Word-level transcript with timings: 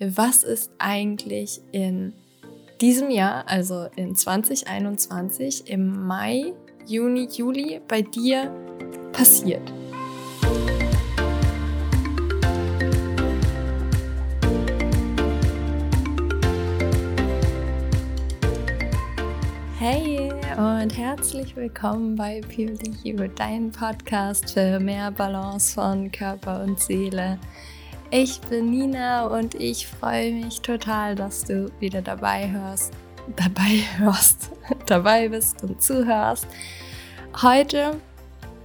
was 0.00 0.44
ist 0.44 0.70
eigentlich 0.78 1.60
in 1.72 2.12
diesem 2.80 3.10
Jahr, 3.10 3.48
also 3.48 3.88
in 3.96 4.14
2021, 4.14 5.68
im 5.68 6.06
Mai, 6.06 6.52
Juni, 6.86 7.28
Juli 7.32 7.80
bei 7.88 8.02
dir 8.02 8.54
passiert? 9.12 9.72
Hey 19.80 20.30
und 20.56 20.96
herzlich 20.96 21.56
willkommen 21.56 22.14
bei 22.14 22.40
Purely 22.42 22.94
You, 23.02 23.28
dein 23.34 23.72
Podcast 23.72 24.52
für 24.52 24.78
mehr 24.78 25.10
Balance 25.10 25.74
von 25.74 26.12
Körper 26.12 26.62
und 26.62 26.78
Seele. 26.78 27.40
Ich 28.10 28.40
bin 28.40 28.70
Nina 28.70 29.26
und 29.26 29.54
ich 29.54 29.86
freue 29.86 30.32
mich 30.32 30.62
total, 30.62 31.14
dass 31.14 31.44
du 31.44 31.70
wieder 31.78 32.00
dabei 32.00 32.50
hörst, 32.50 32.94
dabei 33.36 33.82
hörst, 33.98 34.50
dabei 34.86 35.28
bist 35.28 35.62
und 35.62 35.82
zuhörst. 35.82 36.46
Heute, 37.42 38.00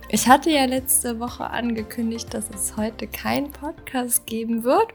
ich 0.08 0.30
hatte 0.30 0.50
ja 0.50 0.64
letzte 0.64 1.20
Woche 1.20 1.50
angekündigt, 1.50 2.34
dass 2.34 2.50
es 2.52 2.78
heute 2.78 3.06
keinen 3.06 3.52
Podcast 3.52 4.26
geben 4.28 4.64
wird. 4.64 4.94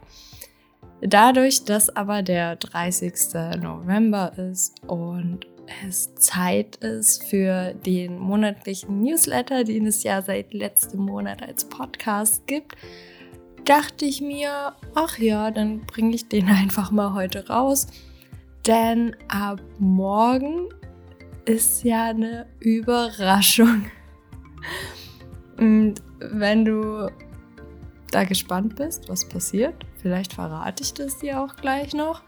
Dadurch, 1.03 1.65
dass 1.65 1.95
aber 1.95 2.23
der 2.23 2.57
30. 2.57 3.13
November 3.61 4.33
ist 4.39 4.81
und 4.87 5.47
es 5.87 6.15
Zeit 6.15 6.77
ist 6.77 7.23
für 7.25 7.75
den 7.75 8.19
monatlichen 8.19 9.03
Newsletter, 9.03 9.65
den 9.65 9.87
es 9.87 10.05
ja 10.05 10.23
seit 10.23 10.55
letztem 10.55 11.01
Monat 11.01 11.43
als 11.43 11.67
Podcast 11.67 12.47
gibt, 12.47 12.77
dachte 13.65 14.05
ich 14.05 14.21
mir, 14.21 14.75
ach 14.95 15.19
ja, 15.19 15.51
dann 15.51 15.81
bringe 15.81 16.15
ich 16.15 16.29
den 16.29 16.49
einfach 16.49 16.91
mal 16.91 17.15
heute 17.15 17.49
raus. 17.49 17.87
Denn 18.67 19.17
ab 19.29 19.61
morgen 19.79 20.69
ist 21.45 21.83
ja 21.85 22.07
eine 22.07 22.47
Überraschung. 22.61 23.87
Und 25.57 25.95
wenn 26.19 26.65
du 26.65 27.11
da 28.11 28.25
gespannt 28.25 28.77
bist, 28.77 29.09
was 29.09 29.29
passiert, 29.29 29.75
vielleicht 30.01 30.35
verrate 30.35 30.83
ich 30.83 30.95
das 30.95 31.19
dir 31.19 31.41
auch 31.41 31.57
gleich 31.57 31.95
noch. 31.95 32.23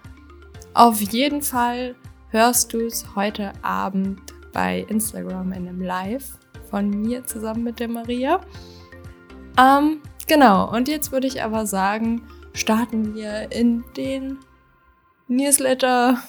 Auf 0.75 1.01
jeden 1.01 1.43
Fall 1.43 1.95
hörst 2.31 2.73
du 2.73 2.87
es 2.87 3.15
heute 3.15 3.53
Abend 3.63 4.21
bei 4.53 4.81
Instagram 4.89 5.53
in 5.53 5.69
einem 5.69 5.81
Live 5.81 6.39
von 6.71 6.89
mir 6.89 7.25
zusammen 7.25 7.65
mit 7.65 7.81
der 7.81 7.89
Maria. 7.89 8.41
Ähm, 9.59 10.01
Genau, 10.31 10.71
und 10.73 10.87
jetzt 10.87 11.11
würde 11.11 11.27
ich 11.27 11.43
aber 11.43 11.67
sagen, 11.67 12.23
starten 12.53 13.17
wir 13.17 13.51
in 13.51 13.83
den 13.97 14.39
Newsletter, 15.27 16.23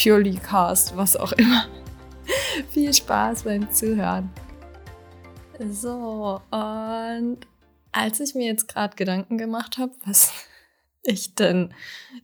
Purely 0.00 0.36
Cast, 0.36 0.96
was 0.96 1.16
auch 1.16 1.32
immer. 1.32 1.66
Viel 2.70 2.94
Spaß 2.94 3.42
beim 3.42 3.68
Zuhören. 3.72 4.30
So, 5.58 6.40
und 6.52 7.38
als 7.90 8.20
ich 8.20 8.36
mir 8.36 8.46
jetzt 8.46 8.68
gerade 8.68 8.94
Gedanken 8.94 9.38
gemacht 9.38 9.78
habe, 9.78 9.94
was 10.06 10.32
ich 11.02 11.34
denn 11.34 11.74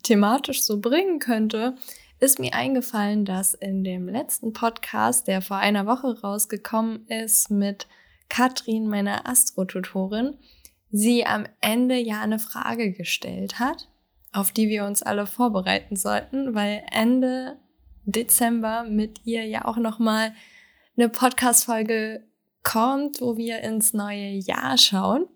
thematisch 0.05 0.63
so 0.63 0.79
bringen 0.79 1.19
könnte, 1.19 1.75
ist 2.21 2.39
mir 2.39 2.55
eingefallen, 2.55 3.25
dass 3.25 3.55
in 3.55 3.83
dem 3.83 4.09
letzten 4.09 4.53
Podcast, 4.53 5.27
der 5.27 5.43
vor 5.43 5.57
einer 5.57 5.87
Woche 5.87 6.21
rausgekommen 6.21 7.09
ist, 7.09 7.51
mit 7.51 7.89
Katrin, 8.29 8.89
meine 8.89 9.27
Astrotutorin, 9.27 10.39
sie 10.91 11.27
am 11.27 11.47
Ende 11.61 11.97
ja 11.97 12.21
eine 12.21 12.39
Frage 12.39 12.93
gestellt 12.93 13.59
hat, 13.59 13.89
auf 14.33 14.53
die 14.53 14.69
wir 14.69 14.85
uns 14.85 15.03
alle 15.03 15.27
vorbereiten 15.27 15.97
sollten, 15.97 16.55
weil 16.55 16.85
Ende 16.91 17.59
Dezember 18.05 18.85
mit 18.85 19.21
ihr 19.25 19.45
ja 19.45 19.65
auch 19.67 19.77
noch 19.77 19.99
mal 19.99 20.35
eine 20.97 21.09
Podcast 21.09 21.67
Folge 21.67 22.25
kommt, 22.63 23.21
wo 23.21 23.37
wir 23.37 23.61
ins 23.61 23.93
neue 23.93 24.31
Jahr 24.31 24.79
schauen. 24.79 25.27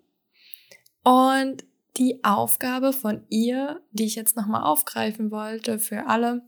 Und 1.04 1.64
die 1.98 2.24
Aufgabe 2.24 2.92
von 2.92 3.24
ihr, 3.28 3.80
die 3.90 4.04
ich 4.04 4.14
jetzt 4.14 4.36
noch 4.36 4.46
mal 4.46 4.62
aufgreifen 4.62 5.30
wollte 5.30 5.78
für 5.78 6.06
alle, 6.06 6.42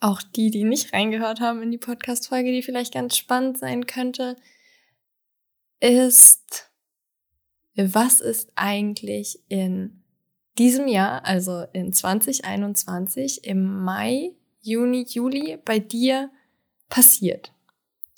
auch 0.00 0.22
die, 0.22 0.50
die 0.50 0.64
nicht 0.64 0.92
reingehört 0.92 1.40
haben 1.40 1.62
in 1.62 1.70
die 1.70 1.78
Podcast 1.78 2.28
Folge, 2.28 2.52
die 2.52 2.62
vielleicht 2.62 2.94
ganz 2.94 3.16
spannend 3.16 3.58
sein 3.58 3.86
könnte, 3.86 4.36
ist, 5.84 6.70
was 7.76 8.20
ist 8.20 8.50
eigentlich 8.54 9.40
in 9.48 10.02
diesem 10.58 10.88
Jahr, 10.88 11.26
also 11.26 11.64
in 11.72 11.92
2021, 11.92 13.44
im 13.44 13.84
Mai, 13.84 14.34
Juni, 14.62 15.04
Juli 15.06 15.58
bei 15.62 15.78
dir 15.78 16.30
passiert? 16.88 17.52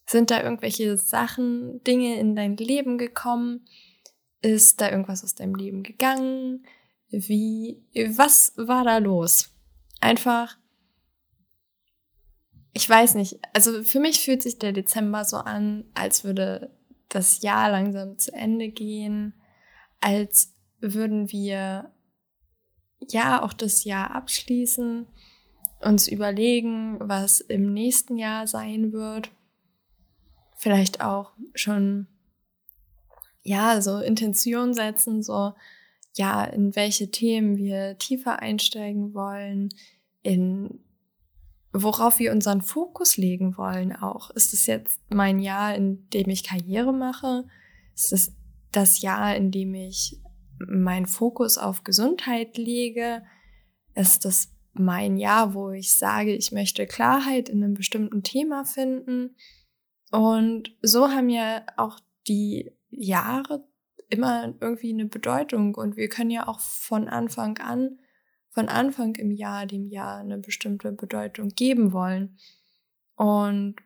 Sind 0.07 0.31
da 0.31 0.43
irgendwelche 0.43 0.97
Sachen, 0.97 1.83
Dinge 1.83 2.21
in 2.21 2.37
dein 2.37 2.57
Leben 2.57 2.99
gekommen? 2.99 3.67
Ist 4.43 4.81
da 4.81 4.91
irgendwas 4.91 5.25
aus 5.25 5.35
deinem 5.35 5.57
Leben 5.57 5.83
gegangen? 5.83 6.65
Wie, 7.09 7.83
was 8.17 8.53
war 8.57 8.85
da 8.85 8.99
los? 8.99 9.51
Einfach, 10.01 10.57
ich 12.73 12.89
weiß 12.89 13.15
nicht, 13.15 13.41
also 13.55 13.83
für 13.83 13.99
mich 13.99 14.21
fühlt 14.21 14.43
sich 14.43 14.59
der 14.59 14.73
Dezember 14.73 15.25
so 15.25 15.39
an, 15.39 15.87
als 15.95 16.23
würde 16.23 16.76
das 17.09 17.43
Jahr 17.43 17.71
langsam 17.71 18.19
zu 18.19 18.33
Ende 18.33 18.69
gehen, 18.69 19.35
als 20.01 20.55
würden 20.81 21.31
wir 21.31 21.93
ja 23.01 23.43
auch 23.43 23.53
das 23.53 23.85
Jahr 23.85 24.15
abschließen, 24.15 25.07
uns 25.81 26.09
überlegen, 26.09 26.99
was 27.01 27.41
im 27.41 27.73
nächsten 27.73 28.17
Jahr 28.17 28.47
sein 28.47 28.93
wird. 28.93 29.31
Vielleicht 30.57 31.03
auch 31.03 31.33
schon 31.55 32.09
ja, 33.43 33.81
so 33.81 33.99
Intention 34.01 34.75
setzen, 34.75 35.23
so 35.23 35.53
ja, 36.15 36.45
in 36.45 36.75
welche 36.75 37.11
Themen 37.11 37.57
wir 37.57 37.99
tiefer 37.99 38.41
einsteigen 38.41 39.15
wollen, 39.15 39.69
in 40.23 40.81
worauf 41.73 42.19
wir 42.19 42.33
unseren 42.33 42.63
Fokus 42.63 43.17
legen 43.17 43.57
wollen 43.57 43.95
auch. 43.95 44.31
Ist 44.31 44.53
es 44.53 44.67
jetzt 44.67 45.01
mein 45.11 45.39
Jahr, 45.39 45.75
in 45.75 46.09
dem 46.11 46.29
ich 46.29 46.45
Karriere 46.45 46.93
mache? 46.93 47.45
Ist 47.95 48.13
es 48.13 48.37
das 48.73 49.01
Jahr, 49.01 49.37
in 49.37 49.51
dem 49.51 49.75
ich 49.75 50.21
meinen 50.59 51.07
Fokus 51.07 51.59
auf 51.59 51.85
Gesundheit 51.85 52.57
lege? 52.57 53.23
Ist 53.95 54.25
das 54.25 54.53
mein 54.73 55.17
Jahr, 55.17 55.55
wo 55.55 55.71
ich 55.71 55.97
sage, 55.97 56.35
ich 56.35 56.53
möchte 56.53 56.87
Klarheit 56.87 57.49
in 57.49 57.63
einem 57.63 57.75
bestimmten 57.75 58.23
Thema 58.23 58.65
finden? 58.65 59.37
Und 60.11 60.77
so 60.83 61.09
haben 61.09 61.29
ja 61.29 61.65
auch 61.77 61.99
die 62.29 62.73
Jahre 62.91 63.67
immer 64.09 64.55
irgendwie 64.61 64.93
eine 64.93 65.07
Bedeutung 65.07 65.75
und 65.75 65.97
wir 65.97 66.09
können 66.09 66.31
ja 66.31 66.47
auch 66.47 66.61
von 66.61 67.09
Anfang 67.09 67.59
an 67.59 67.99
von 68.57 68.71
Anfang 68.71 69.17
im 69.17 69.33
Jahr 69.33 69.67
dem 69.67 69.85
Jahr 69.85 70.17
eine 70.17 70.39
bestimmte 70.39 70.91
Bedeutung 70.91 71.51
geben 71.51 71.93
wollen. 71.93 72.39
Und 73.15 73.77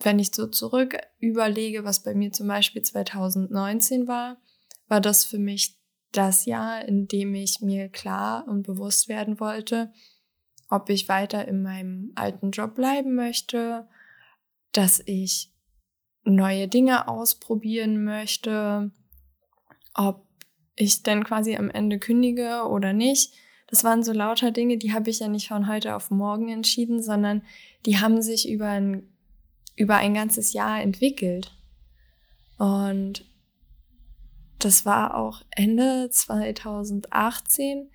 wenn 0.00 0.18
ich 0.18 0.34
so 0.34 0.46
zurück 0.46 0.98
überlege, 1.20 1.84
was 1.84 2.02
bei 2.02 2.14
mir 2.14 2.30
zum 2.30 2.48
Beispiel 2.48 2.82
2019 2.82 4.06
war, 4.06 4.36
war 4.88 5.00
das 5.00 5.24
für 5.24 5.38
mich 5.38 5.78
das 6.12 6.44
Jahr, 6.44 6.84
in 6.84 7.08
dem 7.08 7.34
ich 7.34 7.62
mir 7.62 7.88
klar 7.88 8.46
und 8.46 8.64
bewusst 8.64 9.08
werden 9.08 9.40
wollte, 9.40 9.90
ob 10.68 10.90
ich 10.90 11.08
weiter 11.08 11.48
in 11.48 11.62
meinem 11.62 12.12
alten 12.14 12.50
Job 12.50 12.74
bleiben 12.74 13.14
möchte, 13.14 13.88
dass 14.72 15.02
ich 15.06 15.50
neue 16.24 16.68
Dinge 16.68 17.08
ausprobieren 17.08 18.04
möchte, 18.04 18.92
ob 19.94 20.26
ich 20.76 21.02
denn 21.02 21.24
quasi 21.24 21.56
am 21.56 21.70
Ende 21.70 21.98
kündige 21.98 22.64
oder 22.68 22.92
nicht 22.92 23.32
das 23.68 23.84
waren 23.84 24.02
so 24.02 24.12
lauter 24.12 24.50
Dinge, 24.50 24.78
die 24.78 24.92
habe 24.92 25.10
ich 25.10 25.20
ja 25.20 25.28
nicht 25.28 25.48
von 25.48 25.68
heute 25.68 25.94
auf 25.94 26.10
morgen 26.10 26.48
entschieden, 26.48 27.02
sondern 27.02 27.42
die 27.86 27.98
haben 27.98 28.22
sich 28.22 28.48
über 28.48 28.68
ein, 28.68 29.06
über 29.76 29.96
ein 29.96 30.14
ganzes 30.14 30.54
Jahr 30.54 30.80
entwickelt. 30.80 31.54
Und 32.56 33.24
das 34.58 34.84
war 34.84 35.16
auch 35.16 35.42
Ende 35.50 36.08
2018, 36.10 37.90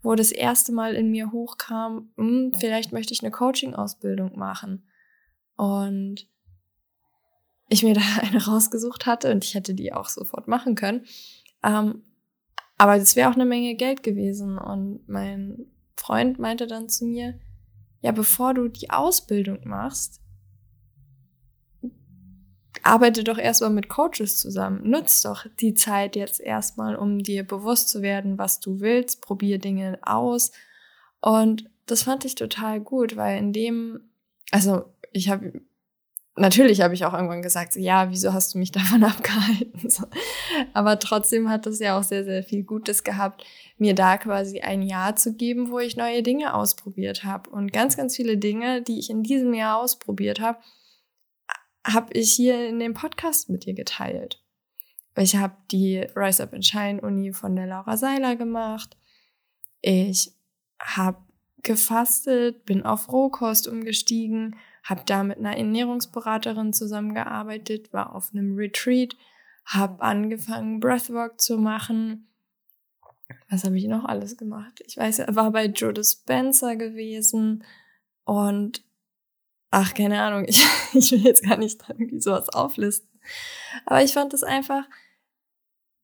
wo 0.00 0.14
das 0.14 0.30
erste 0.30 0.72
Mal 0.72 0.94
in 0.94 1.10
mir 1.10 1.32
hochkam, 1.32 2.10
hm, 2.16 2.52
vielleicht 2.58 2.92
möchte 2.92 3.12
ich 3.12 3.22
eine 3.22 3.32
Coaching-Ausbildung 3.32 4.38
machen. 4.38 4.86
Und 5.56 6.28
ich 7.68 7.82
mir 7.82 7.94
da 7.94 8.00
eine 8.22 8.44
rausgesucht 8.44 9.06
hatte 9.06 9.32
und 9.32 9.44
ich 9.44 9.54
hätte 9.54 9.74
die 9.74 9.92
auch 9.92 10.08
sofort 10.08 10.46
machen 10.46 10.76
können. 10.76 11.04
Ähm, 11.64 12.04
aber 12.78 12.98
das 12.98 13.16
wäre 13.16 13.30
auch 13.30 13.34
eine 13.34 13.46
Menge 13.46 13.74
Geld 13.74 14.02
gewesen. 14.02 14.58
Und 14.58 15.08
mein 15.08 15.66
Freund 15.96 16.38
meinte 16.38 16.66
dann 16.66 16.88
zu 16.88 17.06
mir, 17.06 17.38
ja, 18.02 18.12
bevor 18.12 18.54
du 18.54 18.68
die 18.68 18.90
Ausbildung 18.90 19.60
machst, 19.64 20.20
arbeite 22.82 23.24
doch 23.24 23.38
erstmal 23.38 23.70
mit 23.70 23.88
Coaches 23.88 24.38
zusammen. 24.38 24.88
Nutz 24.88 25.22
doch 25.22 25.46
die 25.60 25.74
Zeit 25.74 26.14
jetzt 26.14 26.40
erstmal, 26.40 26.96
um 26.96 27.18
dir 27.18 27.44
bewusst 27.44 27.88
zu 27.88 28.02
werden, 28.02 28.38
was 28.38 28.60
du 28.60 28.80
willst. 28.80 29.22
Probier 29.22 29.58
Dinge 29.58 29.98
aus. 30.02 30.52
Und 31.20 31.68
das 31.86 32.02
fand 32.02 32.24
ich 32.24 32.34
total 32.34 32.80
gut, 32.80 33.16
weil 33.16 33.38
in 33.38 33.52
dem, 33.52 34.00
also 34.50 34.84
ich 35.12 35.30
habe 35.30 35.60
natürlich 36.36 36.80
habe 36.82 36.94
ich 36.94 37.04
auch 37.04 37.12
irgendwann 37.12 37.42
gesagt, 37.42 37.72
so, 37.72 37.80
ja, 37.80 38.10
wieso 38.10 38.32
hast 38.32 38.54
du 38.54 38.58
mich 38.58 38.72
davon 38.72 39.02
abgehalten? 39.04 39.88
So. 39.88 40.04
Aber 40.72 40.98
trotzdem 40.98 41.48
hat 41.48 41.66
es 41.66 41.78
ja 41.78 41.98
auch 41.98 42.02
sehr, 42.02 42.24
sehr 42.24 42.42
viel 42.42 42.62
Gutes 42.62 43.04
gehabt, 43.04 43.44
mir 43.78 43.94
da 43.94 44.16
quasi 44.18 44.60
ein 44.60 44.82
Jahr 44.82 45.16
zu 45.16 45.34
geben, 45.34 45.70
wo 45.70 45.78
ich 45.78 45.96
neue 45.96 46.22
Dinge 46.22 46.54
ausprobiert 46.54 47.24
habe. 47.24 47.50
Und 47.50 47.72
ganz, 47.72 47.96
ganz 47.96 48.16
viele 48.16 48.36
Dinge, 48.36 48.82
die 48.82 48.98
ich 48.98 49.10
in 49.10 49.22
diesem 49.22 49.54
Jahr 49.54 49.78
ausprobiert 49.78 50.40
habe, 50.40 50.58
habe 51.86 52.12
ich 52.14 52.32
hier 52.32 52.68
in 52.68 52.78
dem 52.78 52.94
Podcast 52.94 53.48
mit 53.48 53.64
dir 53.64 53.74
geteilt. 53.74 54.42
Ich 55.16 55.36
habe 55.36 55.56
die 55.70 56.06
Rise 56.14 56.42
Up 56.42 56.52
and 56.52 56.66
Shine 56.66 57.00
Uni 57.00 57.32
von 57.32 57.56
der 57.56 57.66
Laura 57.66 57.96
Seiler 57.96 58.36
gemacht. 58.36 58.96
Ich 59.80 60.32
habe 60.80 61.18
gefastet, 61.62 62.64
bin 62.66 62.84
auf 62.84 63.10
Rohkost 63.10 63.66
umgestiegen, 63.66 64.56
habe 64.86 65.02
da 65.04 65.24
mit 65.24 65.38
einer 65.38 65.56
Ernährungsberaterin 65.56 66.72
zusammengearbeitet, 66.72 67.92
war 67.92 68.14
auf 68.14 68.30
einem 68.32 68.56
Retreat, 68.56 69.16
habe 69.64 70.00
angefangen 70.00 70.78
Breathwork 70.78 71.40
zu 71.40 71.58
machen. 71.58 72.28
Was 73.50 73.64
habe 73.64 73.76
ich 73.76 73.86
noch 73.88 74.04
alles 74.04 74.36
gemacht? 74.36 74.80
Ich 74.86 74.96
weiß, 74.96 75.24
war 75.28 75.50
bei 75.50 75.66
Joe 75.66 75.92
Dispenza 75.92 76.74
gewesen 76.74 77.64
und 78.24 78.84
ach, 79.70 79.92
keine 79.92 80.22
Ahnung, 80.22 80.44
ich, 80.48 80.64
ich 80.94 81.10
will 81.10 81.24
jetzt 81.24 81.42
gar 81.42 81.56
nicht 81.56 81.82
irgendwie 81.88 82.20
sowas 82.20 82.48
auflisten. 82.48 83.20
Aber 83.86 84.02
ich 84.04 84.12
fand 84.12 84.32
es 84.34 84.44
einfach 84.44 84.84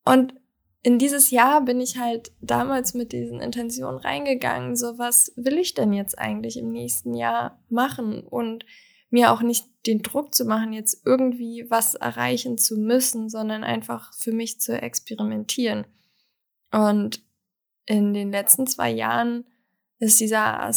und 0.04 0.34
in 0.82 0.98
dieses 0.98 1.30
Jahr 1.30 1.64
bin 1.64 1.80
ich 1.80 1.98
halt 1.98 2.32
damals 2.40 2.92
mit 2.94 3.12
diesen 3.12 3.40
Intentionen 3.40 3.98
reingegangen, 3.98 4.74
so 4.74 4.98
was 4.98 5.32
will 5.36 5.58
ich 5.58 5.74
denn 5.74 5.92
jetzt 5.92 6.18
eigentlich 6.18 6.56
im 6.56 6.72
nächsten 6.72 7.14
Jahr 7.14 7.62
machen 7.68 8.24
und 8.24 8.66
mir 9.08 9.30
auch 9.30 9.42
nicht 9.42 9.66
den 9.86 10.02
Druck 10.02 10.34
zu 10.34 10.44
machen, 10.44 10.72
jetzt 10.72 11.02
irgendwie 11.04 11.66
was 11.68 11.94
erreichen 11.94 12.58
zu 12.58 12.76
müssen, 12.76 13.28
sondern 13.28 13.62
einfach 13.62 14.12
für 14.14 14.32
mich 14.32 14.60
zu 14.60 14.80
experimentieren. 14.80 15.86
Und 16.72 17.22
in 17.86 18.14
den 18.14 18.32
letzten 18.32 18.66
zwei 18.66 18.90
Jahren 18.90 19.44
ist 19.98 20.18
dieser 20.18 20.68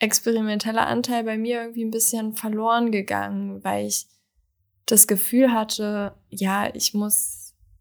experimentelle 0.00 0.82
Anteil 0.82 1.24
bei 1.24 1.38
mir 1.38 1.62
irgendwie 1.62 1.84
ein 1.84 1.90
bisschen 1.90 2.34
verloren 2.34 2.90
gegangen, 2.90 3.62
weil 3.64 3.86
ich 3.86 4.06
das 4.86 5.06
Gefühl 5.06 5.52
hatte, 5.52 6.14
ja, 6.28 6.74
ich 6.74 6.92
muss 6.92 7.39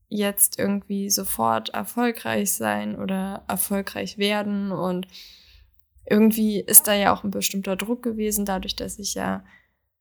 jetzt 0.09 0.59
irgendwie 0.59 1.09
sofort 1.09 1.69
erfolgreich 1.69 2.51
sein 2.51 2.97
oder 2.97 3.43
erfolgreich 3.47 4.17
werden. 4.17 4.71
Und 4.71 5.07
irgendwie 6.05 6.59
ist 6.59 6.87
da 6.87 6.93
ja 6.93 7.13
auch 7.13 7.23
ein 7.23 7.31
bestimmter 7.31 7.75
Druck 7.75 8.03
gewesen, 8.03 8.45
dadurch, 8.45 8.75
dass 8.75 8.99
ich 8.99 9.13
ja 9.13 9.43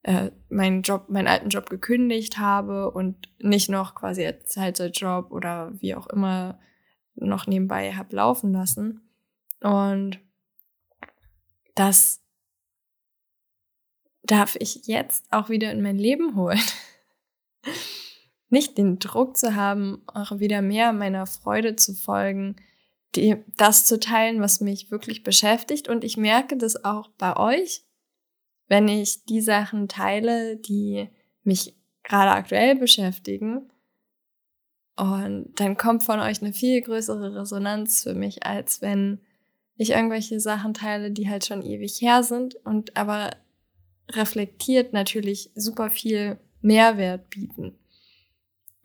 äh, 0.03 0.31
meinen 0.49 0.83
Job, 0.83 1.11
meinen 1.11 1.29
alten 1.29 1.51
Job 1.51 1.69
gekündigt 1.69 2.39
habe 2.39 2.91
und 2.91 3.29
nicht 3.39 3.69
noch 3.69 3.95
quasi 3.95 4.25
als 4.25 4.55
Teilzeitjob 4.55 5.31
oder 5.31 5.73
wie 5.81 5.95
auch 5.95 6.07
immer 6.07 6.59
noch 7.15 7.47
nebenbei 7.47 7.93
habe 7.93 8.17
laufen 8.17 8.53
lassen. 8.53 9.03
Und 9.61 10.19
das 11.75 12.23
darf 14.23 14.57
ich 14.57 14.87
jetzt 14.87 15.27
auch 15.31 15.49
wieder 15.49 15.73
in 15.73 15.83
mein 15.83 15.99
Leben 15.99 16.37
holen. 16.37 16.61
nicht 18.51 18.79
den 18.79 18.99
Druck 18.99 19.37
zu 19.37 19.55
haben, 19.55 20.03
auch 20.07 20.39
wieder 20.39 20.63
mehr 20.63 20.93
meiner 20.93 21.27
Freude 21.27 21.77
zu 21.77 21.95
folgen, 21.95 22.57
die, 23.15 23.37
das 23.57 23.85
zu 23.85 23.99
teilen, 23.99 24.41
was 24.41 24.61
mich 24.61 24.91
wirklich 24.91 25.23
beschäftigt. 25.23 25.89
Und 25.89 26.05
ich 26.05 26.17
merke 26.17 26.57
das 26.57 26.85
auch 26.85 27.09
bei 27.19 27.37
euch, 27.37 27.85
wenn 28.69 28.89
ich 28.89 29.25
die 29.25 29.41
Sachen 29.41 29.89
teile, 29.89 30.57
die 30.57 31.09
mich 31.43 31.75
gerade 32.03 32.33
aktuell 32.33 32.77
beschäftigen. 32.77 33.71
Und 34.97 35.53
dann 35.57 35.77
kommt 35.77 36.03
von 36.05 36.21
euch 36.21 36.43
eine 36.43 36.53
viel 36.53 36.81
größere 36.81 37.37
Resonanz 37.37 38.03
für 38.03 38.15
mich, 38.15 38.45
als 38.45 38.83
wenn 38.83 39.21
ich 39.77 39.91
irgendwelche 39.91 40.41
Sachen 40.41 40.75
teile, 40.75 41.13
die 41.13 41.29
halt 41.29 41.47
schon 41.47 41.63
ewig 41.63 42.01
her 42.01 42.23
sind 42.23 42.57
und 42.67 42.97
aber 42.97 43.31
reflektiert 44.11 44.93
natürlich 44.93 45.51
super 45.55 45.91
viel 45.91 46.39
Mehrwert 46.61 47.31
bieten. 47.31 47.79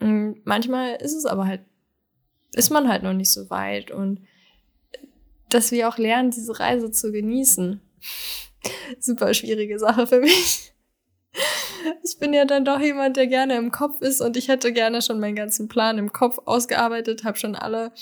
Und 0.04 0.46
manchmal 0.46 0.96
ist 0.96 1.14
es 1.14 1.26
aber 1.26 1.48
halt, 1.48 1.62
ist 2.54 2.72
man 2.72 2.90
halt 2.90 3.04
noch 3.04 3.14
nicht 3.14 3.32
so 3.32 3.50
weit 3.50 3.90
und 3.90 4.20
dass 5.48 5.72
wir 5.72 5.88
auch 5.88 5.98
lernen, 5.98 6.30
diese 6.30 6.60
Reise 6.60 6.92
zu 6.92 7.14
genießen. 7.14 7.80
Super 9.00 9.34
schwierige 9.34 9.80
Sache 9.80 10.06
für 10.06 10.20
mich. 10.20 10.74
Ich 12.04 12.20
bin 12.20 12.34
ja 12.34 12.44
dann 12.44 12.66
doch 12.66 12.82
jemand, 12.82 13.16
der 13.16 13.28
gerne 13.28 13.56
im 13.56 13.72
Kopf 13.72 14.02
ist 14.02 14.20
und 14.20 14.36
ich 14.36 14.50
hätte 14.50 14.74
gerne 14.74 15.02
schon 15.02 15.22
meinen 15.22 15.36
ganzen 15.36 15.70
Plan 15.70 15.98
im 15.98 16.12
Kopf 16.12 16.38
ausgearbeitet, 16.44 17.24
habe 17.24 17.38
schon 17.38 17.56
alle 17.56 17.94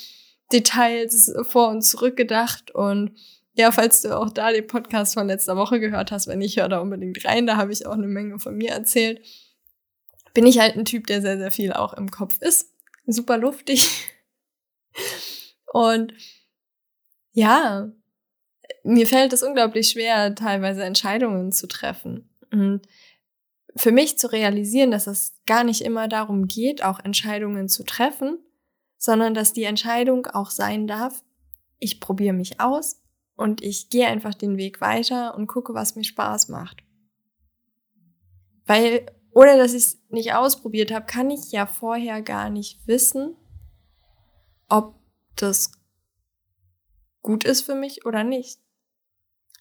Details 0.52 1.32
vor 1.42 1.68
und 1.68 1.82
zurück 1.82 2.16
gedacht 2.16 2.72
und 2.72 3.12
ja, 3.54 3.70
falls 3.70 4.00
du 4.00 4.18
auch 4.18 4.30
da 4.30 4.50
den 4.50 4.66
Podcast 4.66 5.14
von 5.14 5.28
letzter 5.28 5.56
Woche 5.56 5.78
gehört 5.78 6.10
hast, 6.10 6.26
wenn 6.26 6.40
nicht, 6.40 6.58
hör 6.58 6.68
da 6.68 6.80
unbedingt 6.80 7.24
rein, 7.24 7.46
da 7.46 7.56
habe 7.56 7.72
ich 7.72 7.86
auch 7.86 7.92
eine 7.92 8.08
Menge 8.08 8.40
von 8.40 8.56
mir 8.56 8.70
erzählt 8.70 9.20
bin 10.34 10.46
ich 10.46 10.58
halt 10.58 10.76
ein 10.76 10.84
Typ, 10.84 11.06
der 11.06 11.20
sehr, 11.20 11.38
sehr 11.38 11.50
viel 11.50 11.72
auch 11.72 11.94
im 11.94 12.10
Kopf 12.10 12.38
ist. 12.40 12.70
Super 13.06 13.38
luftig. 13.38 13.88
Und 15.72 16.14
ja, 17.32 17.90
mir 18.84 19.06
fällt 19.06 19.32
es 19.32 19.42
unglaublich 19.42 19.90
schwer, 19.90 20.34
teilweise 20.34 20.84
Entscheidungen 20.84 21.52
zu 21.52 21.66
treffen. 21.66 22.28
Und 22.50 22.82
für 23.74 23.92
mich 23.92 24.18
zu 24.18 24.30
realisieren, 24.30 24.90
dass 24.90 25.06
es 25.06 25.34
gar 25.46 25.64
nicht 25.64 25.80
immer 25.82 26.08
darum 26.08 26.46
geht, 26.46 26.84
auch 26.84 27.00
Entscheidungen 27.00 27.68
zu 27.68 27.84
treffen, 27.84 28.38
sondern 28.98 29.34
dass 29.34 29.52
die 29.52 29.64
Entscheidung 29.64 30.26
auch 30.26 30.50
sein 30.50 30.86
darf, 30.86 31.22
ich 31.78 32.00
probiere 32.00 32.34
mich 32.34 32.60
aus 32.60 33.02
und 33.34 33.62
ich 33.62 33.88
gehe 33.90 34.06
einfach 34.06 34.34
den 34.34 34.56
Weg 34.56 34.80
weiter 34.80 35.34
und 35.34 35.46
gucke, 35.46 35.74
was 35.74 35.96
mir 35.96 36.04
Spaß 36.04 36.48
macht. 36.48 36.84
Weil 38.66 39.06
oder 39.32 39.56
dass 39.56 39.72
ich 39.72 39.84
es 39.84 39.98
nicht 40.10 40.34
ausprobiert 40.34 40.92
habe, 40.92 41.06
kann 41.06 41.30
ich 41.30 41.52
ja 41.52 41.66
vorher 41.66 42.22
gar 42.22 42.50
nicht 42.50 42.86
wissen, 42.86 43.36
ob 44.68 44.94
das 45.36 45.72
gut 47.22 47.44
ist 47.44 47.62
für 47.62 47.74
mich 47.74 48.04
oder 48.04 48.24
nicht. 48.24 48.58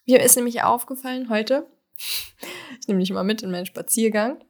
Mir 0.06 0.22
ist 0.22 0.36
nämlich 0.36 0.64
aufgefallen 0.64 1.30
heute, 1.30 1.68
ich 2.80 2.88
nehme 2.88 3.00
dich 3.00 3.12
mal 3.12 3.24
mit 3.24 3.44
in 3.44 3.52
meinen 3.52 3.66
Spaziergang. 3.66 4.44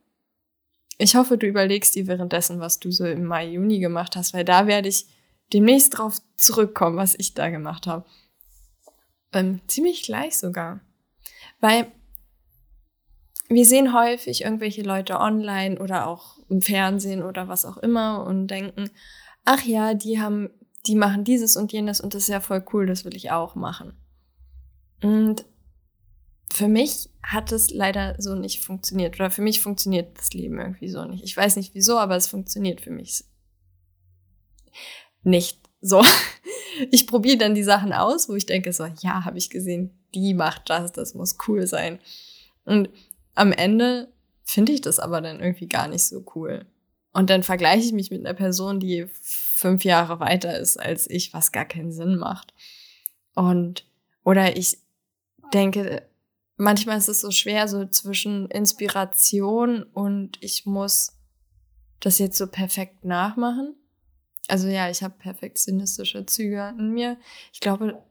Ich 0.98 1.16
hoffe, 1.16 1.38
du 1.38 1.48
überlegst 1.48 1.96
dir 1.96 2.08
währenddessen, 2.08 2.60
was 2.60 2.80
du 2.80 2.92
so 2.92 3.06
im 3.06 3.26
Mai, 3.26 3.48
Juni 3.48 3.80
gemacht 3.80 4.16
hast, 4.16 4.34
weil 4.34 4.46
da 4.46 4.68
werde 4.68 4.88
ich 4.88 5.08
demnächst 5.52 5.98
drauf 5.98 6.22
zurückkommen, 6.38 6.98
was 6.98 7.16
ich 7.18 7.34
da 7.34 7.50
gemacht 7.50 7.88
habe. 7.88 8.06
Ähm, 9.34 9.62
ziemlich 9.68 10.04
gleich 10.04 10.38
sogar. 10.38 10.80
Weil 11.60 11.92
wir 13.54 13.66
sehen 13.66 13.94
häufig 13.94 14.44
irgendwelche 14.44 14.82
Leute 14.82 15.20
online 15.20 15.80
oder 15.80 16.08
auch 16.08 16.38
im 16.50 16.62
Fernsehen 16.62 17.24
oder 17.24 17.48
was 17.48 17.66
auch 17.66 17.78
immer 17.78 18.26
und 18.26 18.48
denken, 18.48 18.90
ach 19.44 19.64
ja, 19.64 19.94
die 19.94 20.22
haben, 20.22 20.50
die 20.86 20.96
machen 20.96 21.24
dieses 21.24 21.58
und 21.58 21.72
jenes 21.72 22.02
und 22.02 22.14
das 22.14 22.24
ist 22.24 22.30
ja 22.30 22.40
voll 22.40 22.64
cool, 22.74 22.86
das 22.86 23.04
will 23.04 23.16
ich 23.16 23.32
auch 23.32 23.56
machen. 23.56 23.94
Und 25.04 25.46
für 26.52 26.68
mich 26.68 27.10
hat 27.24 27.52
es 27.52 27.72
leider 27.72 28.16
so 28.20 28.36
nicht 28.36 28.64
funktioniert 28.64 29.16
oder 29.16 29.32
für 29.32 29.42
mich 29.42 29.62
funktioniert 29.62 30.18
das 30.18 30.34
Leben 30.34 30.60
irgendwie 30.60 30.90
so 30.90 31.06
nicht. 31.06 31.24
Ich 31.24 31.36
weiß 31.36 31.56
nicht 31.56 31.74
wieso, 31.74 31.98
aber 31.98 32.16
es 32.16 32.28
funktioniert 32.28 32.82
für 32.82 32.92
mich 32.92 33.24
nicht 35.24 35.60
so. 35.82 36.04
Ich 36.90 37.06
probiere 37.06 37.38
dann 37.38 37.54
die 37.54 37.66
Sachen 37.66 37.92
aus, 37.92 38.30
wo 38.30 38.34
ich 38.34 38.46
denke 38.46 38.72
so, 38.72 38.86
ja, 39.02 39.26
habe 39.26 39.38
ich 39.38 39.50
gesehen, 39.50 39.92
die 40.16 40.34
macht 40.34 40.70
das, 40.70 40.94
das 40.94 41.14
muss 41.14 41.38
cool 41.46 41.68
sein. 41.68 42.00
Und 42.64 42.90
am 43.36 43.52
Ende 43.52 44.12
finde 44.44 44.72
ich 44.72 44.82
das 44.82 45.00
aber 45.00 45.22
dann 45.22 45.40
irgendwie 45.40 45.68
gar 45.68 45.88
nicht 45.88 46.04
so 46.04 46.24
cool. 46.36 46.66
Und 47.14 47.30
dann 47.30 47.44
vergleiche 47.44 47.86
ich 47.86 47.94
mich 47.94 48.12
mit 48.12 48.26
einer 48.26 48.34
Person, 48.34 48.80
die 48.80 49.08
fünf 49.22 49.84
Jahre 49.84 50.20
weiter 50.20 50.58
ist 50.58 50.78
als 50.78 51.10
ich, 51.10 51.34
was 51.34 51.52
gar 51.52 51.66
keinen 51.66 51.92
Sinn 51.92 52.18
macht. 52.18 52.54
Und, 53.36 53.86
oder 54.24 54.56
ich 54.56 54.78
denke, 55.54 56.08
manchmal 56.58 56.98
ist 56.98 57.10
es 57.10 57.22
so 57.22 57.32
schwer, 57.32 57.68
so 57.68 57.86
zwischen 57.86 58.50
Inspiration 58.50 59.84
und 59.84 60.38
ich 60.42 60.66
muss 60.66 61.18
das 62.00 62.18
jetzt 62.20 62.38
so 62.38 62.48
perfekt 62.48 63.04
nachmachen. 63.04 63.76
Also 64.48 64.68
ja, 64.68 64.90
ich 64.90 65.04
habe 65.04 65.14
perfektionistische 65.18 66.26
Züge 66.26 66.74
in 66.78 66.92
mir. 66.92 67.18
Ich 67.54 67.60
glaube, 67.60 68.02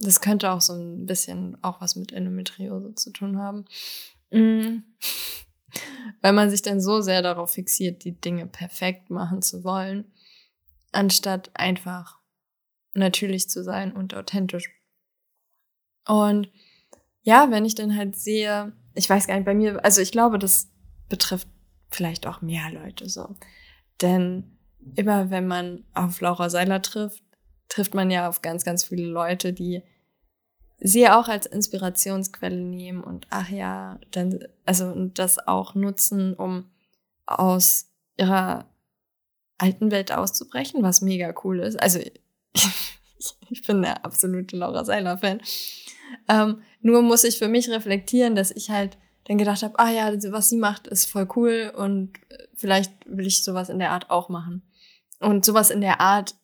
das 0.00 0.20
könnte 0.20 0.50
auch 0.50 0.60
so 0.60 0.74
ein 0.74 1.06
bisschen 1.06 1.56
auch 1.62 1.80
was 1.80 1.96
mit 1.96 2.12
Endometriose 2.12 2.94
zu 2.94 3.10
tun 3.10 3.38
haben. 3.38 3.64
Mm. 4.30 4.78
Weil 6.20 6.32
man 6.32 6.50
sich 6.50 6.62
dann 6.62 6.80
so 6.80 7.00
sehr 7.00 7.22
darauf 7.22 7.52
fixiert, 7.52 8.04
die 8.04 8.20
Dinge 8.20 8.46
perfekt 8.46 9.10
machen 9.10 9.42
zu 9.42 9.62
wollen, 9.64 10.12
anstatt 10.92 11.50
einfach 11.54 12.18
natürlich 12.94 13.48
zu 13.48 13.62
sein 13.62 13.92
und 13.92 14.14
authentisch. 14.14 14.70
Und 16.06 16.50
ja, 17.22 17.50
wenn 17.50 17.64
ich 17.64 17.74
dann 17.74 17.96
halt 17.96 18.16
sehe, 18.16 18.72
ich 18.94 19.08
weiß 19.08 19.26
gar 19.26 19.34
nicht, 19.34 19.44
bei 19.44 19.54
mir, 19.54 19.84
also 19.84 20.00
ich 20.00 20.12
glaube, 20.12 20.38
das 20.38 20.70
betrifft 21.08 21.48
vielleicht 21.90 22.26
auch 22.26 22.40
mehr 22.40 22.70
Leute 22.70 23.08
so. 23.08 23.36
Denn 24.00 24.58
immer 24.94 25.30
wenn 25.30 25.46
man 25.46 25.84
auf 25.94 26.20
Laura 26.20 26.50
Seiler 26.50 26.82
trifft, 26.82 27.22
trifft 27.68 27.94
man 27.94 28.10
ja 28.10 28.28
auf 28.28 28.42
ganz, 28.42 28.64
ganz 28.64 28.84
viele 28.84 29.06
Leute, 29.06 29.52
die 29.52 29.82
sie 30.80 31.08
auch 31.08 31.28
als 31.28 31.46
Inspirationsquelle 31.46 32.60
nehmen 32.60 33.02
und 33.02 33.26
ach 33.30 33.48
ja, 33.50 33.98
dann, 34.10 34.40
also 34.64 34.86
und 34.86 35.18
das 35.18 35.46
auch 35.46 35.74
nutzen, 35.74 36.34
um 36.34 36.70
aus 37.26 37.90
ihrer 38.16 38.66
alten 39.58 39.90
Welt 39.90 40.12
auszubrechen, 40.12 40.82
was 40.82 41.00
mega 41.00 41.34
cool 41.44 41.60
ist. 41.60 41.80
Also 41.80 41.98
ich 43.50 43.66
bin 43.66 43.82
der 43.82 44.04
absolute 44.04 44.56
Laura 44.56 44.84
Seiler-Fan. 44.84 45.40
Ähm, 46.28 46.62
nur 46.80 47.02
muss 47.02 47.24
ich 47.24 47.38
für 47.38 47.48
mich 47.48 47.68
reflektieren, 47.68 48.34
dass 48.34 48.50
ich 48.50 48.70
halt 48.70 48.96
dann 49.24 49.36
gedacht 49.36 49.62
habe, 49.62 49.78
ah 49.78 49.90
ja, 49.90 50.12
was 50.32 50.48
sie 50.48 50.56
macht, 50.56 50.86
ist 50.86 51.10
voll 51.10 51.28
cool 51.36 51.72
und 51.76 52.14
vielleicht 52.54 52.92
will 53.04 53.26
ich 53.26 53.44
sowas 53.44 53.68
in 53.68 53.78
der 53.78 53.90
Art 53.90 54.10
auch 54.10 54.28
machen. 54.28 54.62
Und 55.20 55.44
sowas 55.44 55.70
in 55.70 55.80
der 55.80 56.00
Art 56.00 56.34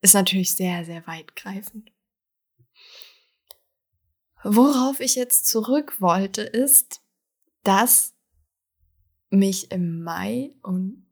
ist 0.00 0.14
natürlich 0.14 0.56
sehr, 0.56 0.84
sehr 0.84 1.06
weitgreifend. 1.06 1.90
Worauf 4.42 5.00
ich 5.00 5.16
jetzt 5.16 5.46
zurück 5.46 6.00
wollte, 6.00 6.42
ist, 6.42 7.00
dass 7.62 8.14
mich 9.30 9.70
im 9.70 10.02
Mai 10.02 10.52
und 10.62 11.06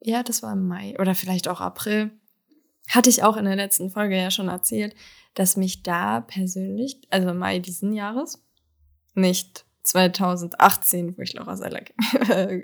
ja, 0.00 0.22
das 0.22 0.42
war 0.42 0.52
im 0.52 0.66
Mai 0.68 0.96
oder 0.98 1.14
vielleicht 1.14 1.48
auch 1.48 1.60
April, 1.60 2.12
hatte 2.88 3.10
ich 3.10 3.22
auch 3.22 3.36
in 3.36 3.44
der 3.44 3.56
letzten 3.56 3.90
Folge 3.90 4.16
ja 4.16 4.30
schon 4.30 4.48
erzählt, 4.48 4.94
dass 5.34 5.56
mich 5.56 5.82
da 5.82 6.20
persönlich, 6.20 7.00
also 7.10 7.34
Mai 7.34 7.58
diesen 7.58 7.92
Jahres, 7.92 8.42
nicht 9.14 9.66
2018, 9.82 11.16
wo 11.16 11.22
ich 11.22 11.34
Laura 11.34 11.56
Seiler 11.56 11.82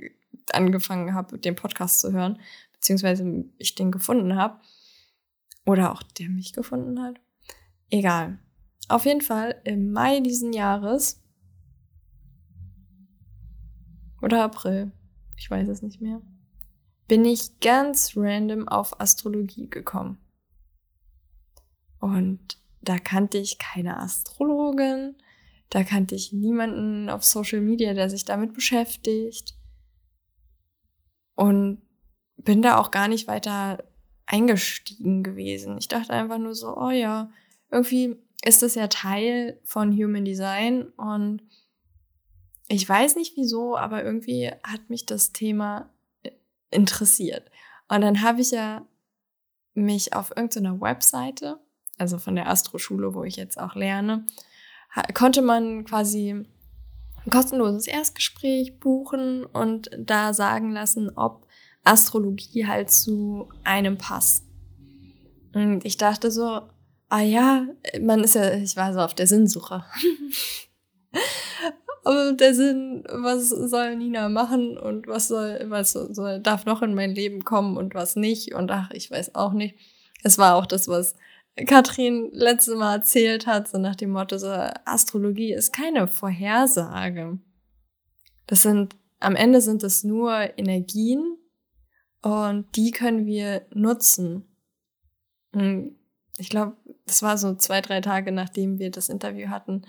angefangen 0.52 1.14
habe, 1.14 1.38
den 1.38 1.56
Podcast 1.56 2.00
zu 2.00 2.12
hören, 2.12 2.40
beziehungsweise 2.72 3.44
ich 3.58 3.74
den 3.74 3.90
gefunden 3.90 4.36
habe, 4.36 4.60
oder 5.66 5.92
auch 5.92 6.02
der 6.02 6.28
mich 6.28 6.52
gefunden 6.52 7.02
hat. 7.02 7.16
Egal. 7.90 8.38
Auf 8.88 9.06
jeden 9.06 9.22
Fall 9.22 9.60
im 9.64 9.92
Mai 9.92 10.20
diesen 10.20 10.52
Jahres 10.52 11.22
oder 14.20 14.44
April, 14.44 14.92
ich 15.36 15.50
weiß 15.50 15.68
es 15.68 15.82
nicht 15.82 16.00
mehr, 16.00 16.20
bin 17.08 17.24
ich 17.24 17.60
ganz 17.60 18.12
random 18.16 18.68
auf 18.68 19.00
Astrologie 19.00 19.68
gekommen. 19.68 20.18
Und 22.00 22.58
da 22.82 22.98
kannte 22.98 23.38
ich 23.38 23.58
keine 23.58 23.98
Astrologin, 23.98 25.16
da 25.70 25.84
kannte 25.84 26.14
ich 26.14 26.32
niemanden 26.32 27.08
auf 27.08 27.24
Social 27.24 27.60
Media, 27.60 27.94
der 27.94 28.10
sich 28.10 28.24
damit 28.24 28.52
beschäftigt. 28.52 29.54
Und 31.34 31.82
bin 32.36 32.62
da 32.62 32.78
auch 32.78 32.90
gar 32.90 33.08
nicht 33.08 33.26
weiter 33.26 33.82
eingestiegen 34.26 35.22
gewesen. 35.22 35.78
Ich 35.78 35.88
dachte 35.88 36.12
einfach 36.12 36.38
nur 36.38 36.54
so, 36.54 36.76
oh 36.76 36.90
ja, 36.90 37.30
irgendwie 37.70 38.16
ist 38.44 38.62
das 38.62 38.74
ja 38.74 38.88
Teil 38.88 39.58
von 39.64 39.92
Human 39.92 40.24
Design 40.24 40.82
und 40.96 41.42
ich 42.68 42.88
weiß 42.88 43.16
nicht 43.16 43.36
wieso, 43.36 43.76
aber 43.76 44.04
irgendwie 44.04 44.50
hat 44.62 44.88
mich 44.88 45.06
das 45.06 45.32
Thema 45.32 45.90
interessiert. 46.70 47.50
Und 47.88 48.00
dann 48.02 48.22
habe 48.22 48.40
ich 48.40 48.50
ja 48.50 48.86
mich 49.74 50.14
auf 50.14 50.30
irgendeiner 50.30 50.80
Webseite, 50.80 51.58
also 51.98 52.18
von 52.18 52.34
der 52.34 52.48
Astroschule, 52.48 53.14
wo 53.14 53.24
ich 53.24 53.36
jetzt 53.36 53.58
auch 53.58 53.74
lerne, 53.74 54.26
konnte 55.14 55.42
man 55.42 55.84
quasi 55.84 56.30
ein 56.30 57.30
kostenloses 57.30 57.86
Erstgespräch 57.86 58.78
buchen 58.78 59.44
und 59.44 59.90
da 59.98 60.34
sagen 60.34 60.70
lassen, 60.72 61.10
ob 61.16 61.46
Astrologie 61.82 62.66
halt 62.66 62.90
zu 62.90 63.48
einem 63.62 63.98
passt. 63.98 64.44
Und 65.54 65.84
ich 65.84 65.96
dachte 65.96 66.30
so, 66.30 66.62
ah 67.14 67.22
ja, 67.22 67.66
man 68.00 68.24
ist 68.24 68.34
ja, 68.34 68.54
ich 68.54 68.76
war 68.76 68.92
so 68.92 69.00
auf 69.00 69.14
der 69.14 69.26
Sinnsuche. 69.26 69.84
Aber 72.04 72.32
der 72.32 72.54
Sinn, 72.54 73.04
was 73.08 73.48
soll 73.48 73.96
Nina 73.96 74.28
machen 74.28 74.76
und 74.76 75.06
was 75.06 75.28
soll, 75.28 75.64
was 75.68 75.92
soll, 75.92 76.40
darf 76.40 76.66
noch 76.66 76.82
in 76.82 76.94
mein 76.94 77.14
Leben 77.14 77.44
kommen 77.44 77.76
und 77.76 77.94
was 77.94 78.16
nicht 78.16 78.54
und 78.54 78.70
ach, 78.70 78.90
ich 78.90 79.10
weiß 79.10 79.36
auch 79.36 79.52
nicht. 79.52 79.76
Es 80.22 80.38
war 80.38 80.56
auch 80.56 80.66
das, 80.66 80.88
was 80.88 81.14
Katrin 81.66 82.30
letztes 82.32 82.74
Mal 82.74 82.96
erzählt 82.96 83.46
hat, 83.46 83.68
so 83.68 83.78
nach 83.78 83.94
dem 83.94 84.10
Motto, 84.10 84.36
so 84.36 84.48
Astrologie 84.84 85.52
ist 85.52 85.72
keine 85.72 86.08
Vorhersage. 86.08 87.38
Das 88.46 88.62
sind, 88.62 88.96
am 89.20 89.36
Ende 89.36 89.60
sind 89.60 89.84
es 89.84 90.04
nur 90.04 90.58
Energien, 90.58 91.38
und 92.24 92.74
die 92.76 92.90
können 92.90 93.26
wir 93.26 93.66
nutzen. 93.74 94.46
Ich 96.38 96.48
glaube, 96.48 96.74
das 97.06 97.22
war 97.22 97.38
so 97.38 97.54
zwei, 97.54 97.80
drei 97.80 98.00
Tage, 98.00 98.32
nachdem 98.32 98.78
wir 98.78 98.90
das 98.90 99.08
Interview 99.08 99.48
hatten, 99.48 99.82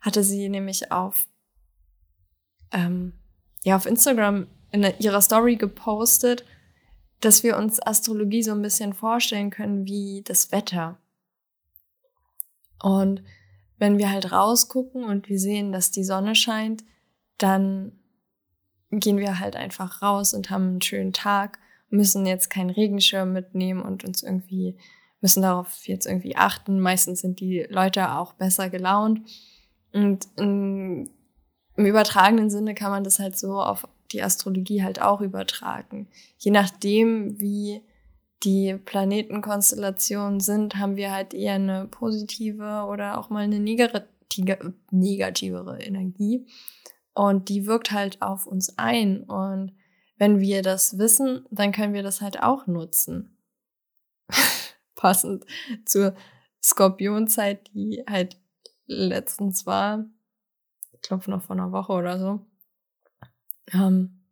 hatte 0.00 0.22
sie 0.22 0.48
nämlich 0.48 0.92
auf, 0.92 1.26
ähm, 2.72 3.14
ja, 3.62 3.76
auf 3.76 3.86
Instagram 3.86 4.46
in 4.70 4.82
ihrer 4.98 5.20
Story 5.20 5.56
gepostet, 5.56 6.44
dass 7.20 7.42
wir 7.42 7.56
uns 7.56 7.80
Astrologie 7.80 8.42
so 8.42 8.52
ein 8.52 8.62
bisschen 8.62 8.92
vorstellen 8.92 9.50
können 9.50 9.86
wie 9.86 10.22
das 10.24 10.52
Wetter. 10.52 10.98
Und 12.80 13.22
wenn 13.78 13.98
wir 13.98 14.10
halt 14.10 14.30
rausgucken 14.30 15.04
und 15.04 15.28
wir 15.28 15.38
sehen, 15.38 15.72
dass 15.72 15.90
die 15.90 16.04
Sonne 16.04 16.34
scheint, 16.34 16.84
dann 17.38 17.98
gehen 18.90 19.18
wir 19.18 19.40
halt 19.40 19.56
einfach 19.56 20.02
raus 20.02 20.34
und 20.34 20.50
haben 20.50 20.68
einen 20.68 20.82
schönen 20.82 21.12
Tag 21.12 21.58
müssen 21.90 22.26
jetzt 22.26 22.50
keinen 22.50 22.70
Regenschirm 22.70 23.32
mitnehmen 23.32 23.82
und 23.82 24.04
uns 24.04 24.22
irgendwie, 24.22 24.76
müssen 25.20 25.42
darauf 25.42 25.86
jetzt 25.86 26.06
irgendwie 26.06 26.36
achten. 26.36 26.80
Meistens 26.80 27.20
sind 27.20 27.40
die 27.40 27.66
Leute 27.68 28.12
auch 28.16 28.34
besser 28.34 28.70
gelaunt. 28.70 29.20
Und 29.92 30.28
im, 30.36 31.10
im 31.76 31.86
übertragenen 31.86 32.50
Sinne 32.50 32.74
kann 32.74 32.90
man 32.90 33.04
das 33.04 33.18
halt 33.18 33.38
so 33.38 33.60
auf 33.60 33.86
die 34.12 34.22
Astrologie 34.22 34.82
halt 34.82 35.00
auch 35.00 35.20
übertragen. 35.20 36.08
Je 36.38 36.50
nachdem, 36.50 37.40
wie 37.40 37.82
die 38.44 38.76
Planetenkonstellationen 38.76 40.40
sind, 40.40 40.76
haben 40.76 40.96
wir 40.96 41.12
halt 41.12 41.34
eher 41.34 41.54
eine 41.54 41.86
positive 41.86 42.86
oder 42.88 43.18
auch 43.18 43.30
mal 43.30 43.44
eine 43.44 43.58
negative, 43.58 44.74
negativere 44.90 45.80
Energie. 45.80 46.46
Und 47.14 47.48
die 47.48 47.66
wirkt 47.66 47.90
halt 47.90 48.22
auf 48.22 48.46
uns 48.46 48.78
ein. 48.78 49.24
Und 49.24 49.72
wenn 50.18 50.38
wir 50.40 50.62
das 50.62 50.98
wissen, 50.98 51.46
dann 51.50 51.72
können 51.72 51.94
wir 51.94 52.02
das 52.02 52.20
halt 52.20 52.42
auch 52.42 52.66
nutzen. 52.66 53.36
Passend 54.98 55.46
zur 55.86 56.14
Skorpionzeit, 56.62 57.70
die 57.72 58.02
halt 58.06 58.36
letztens 58.86 59.64
war. 59.64 60.04
Ich 60.92 61.02
glaube 61.02 61.30
noch 61.30 61.42
vor 61.42 61.54
einer 61.54 61.70
Woche 61.70 61.92
oder 61.92 62.18
so. 62.18 62.44
Ähm, 63.72 64.24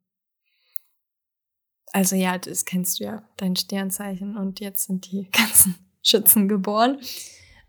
also 1.92 2.16
ja, 2.16 2.37
das 2.37 2.64
kennst 2.64 2.99
du 2.99 3.04
ja, 3.04 3.23
dein 3.37 3.54
Sternzeichen 3.54 4.37
und 4.37 4.58
jetzt 4.58 4.88
sind 4.88 5.11
die 5.11 5.30
ganzen 5.32 5.76
Schützen 6.02 6.49
geboren. 6.49 7.00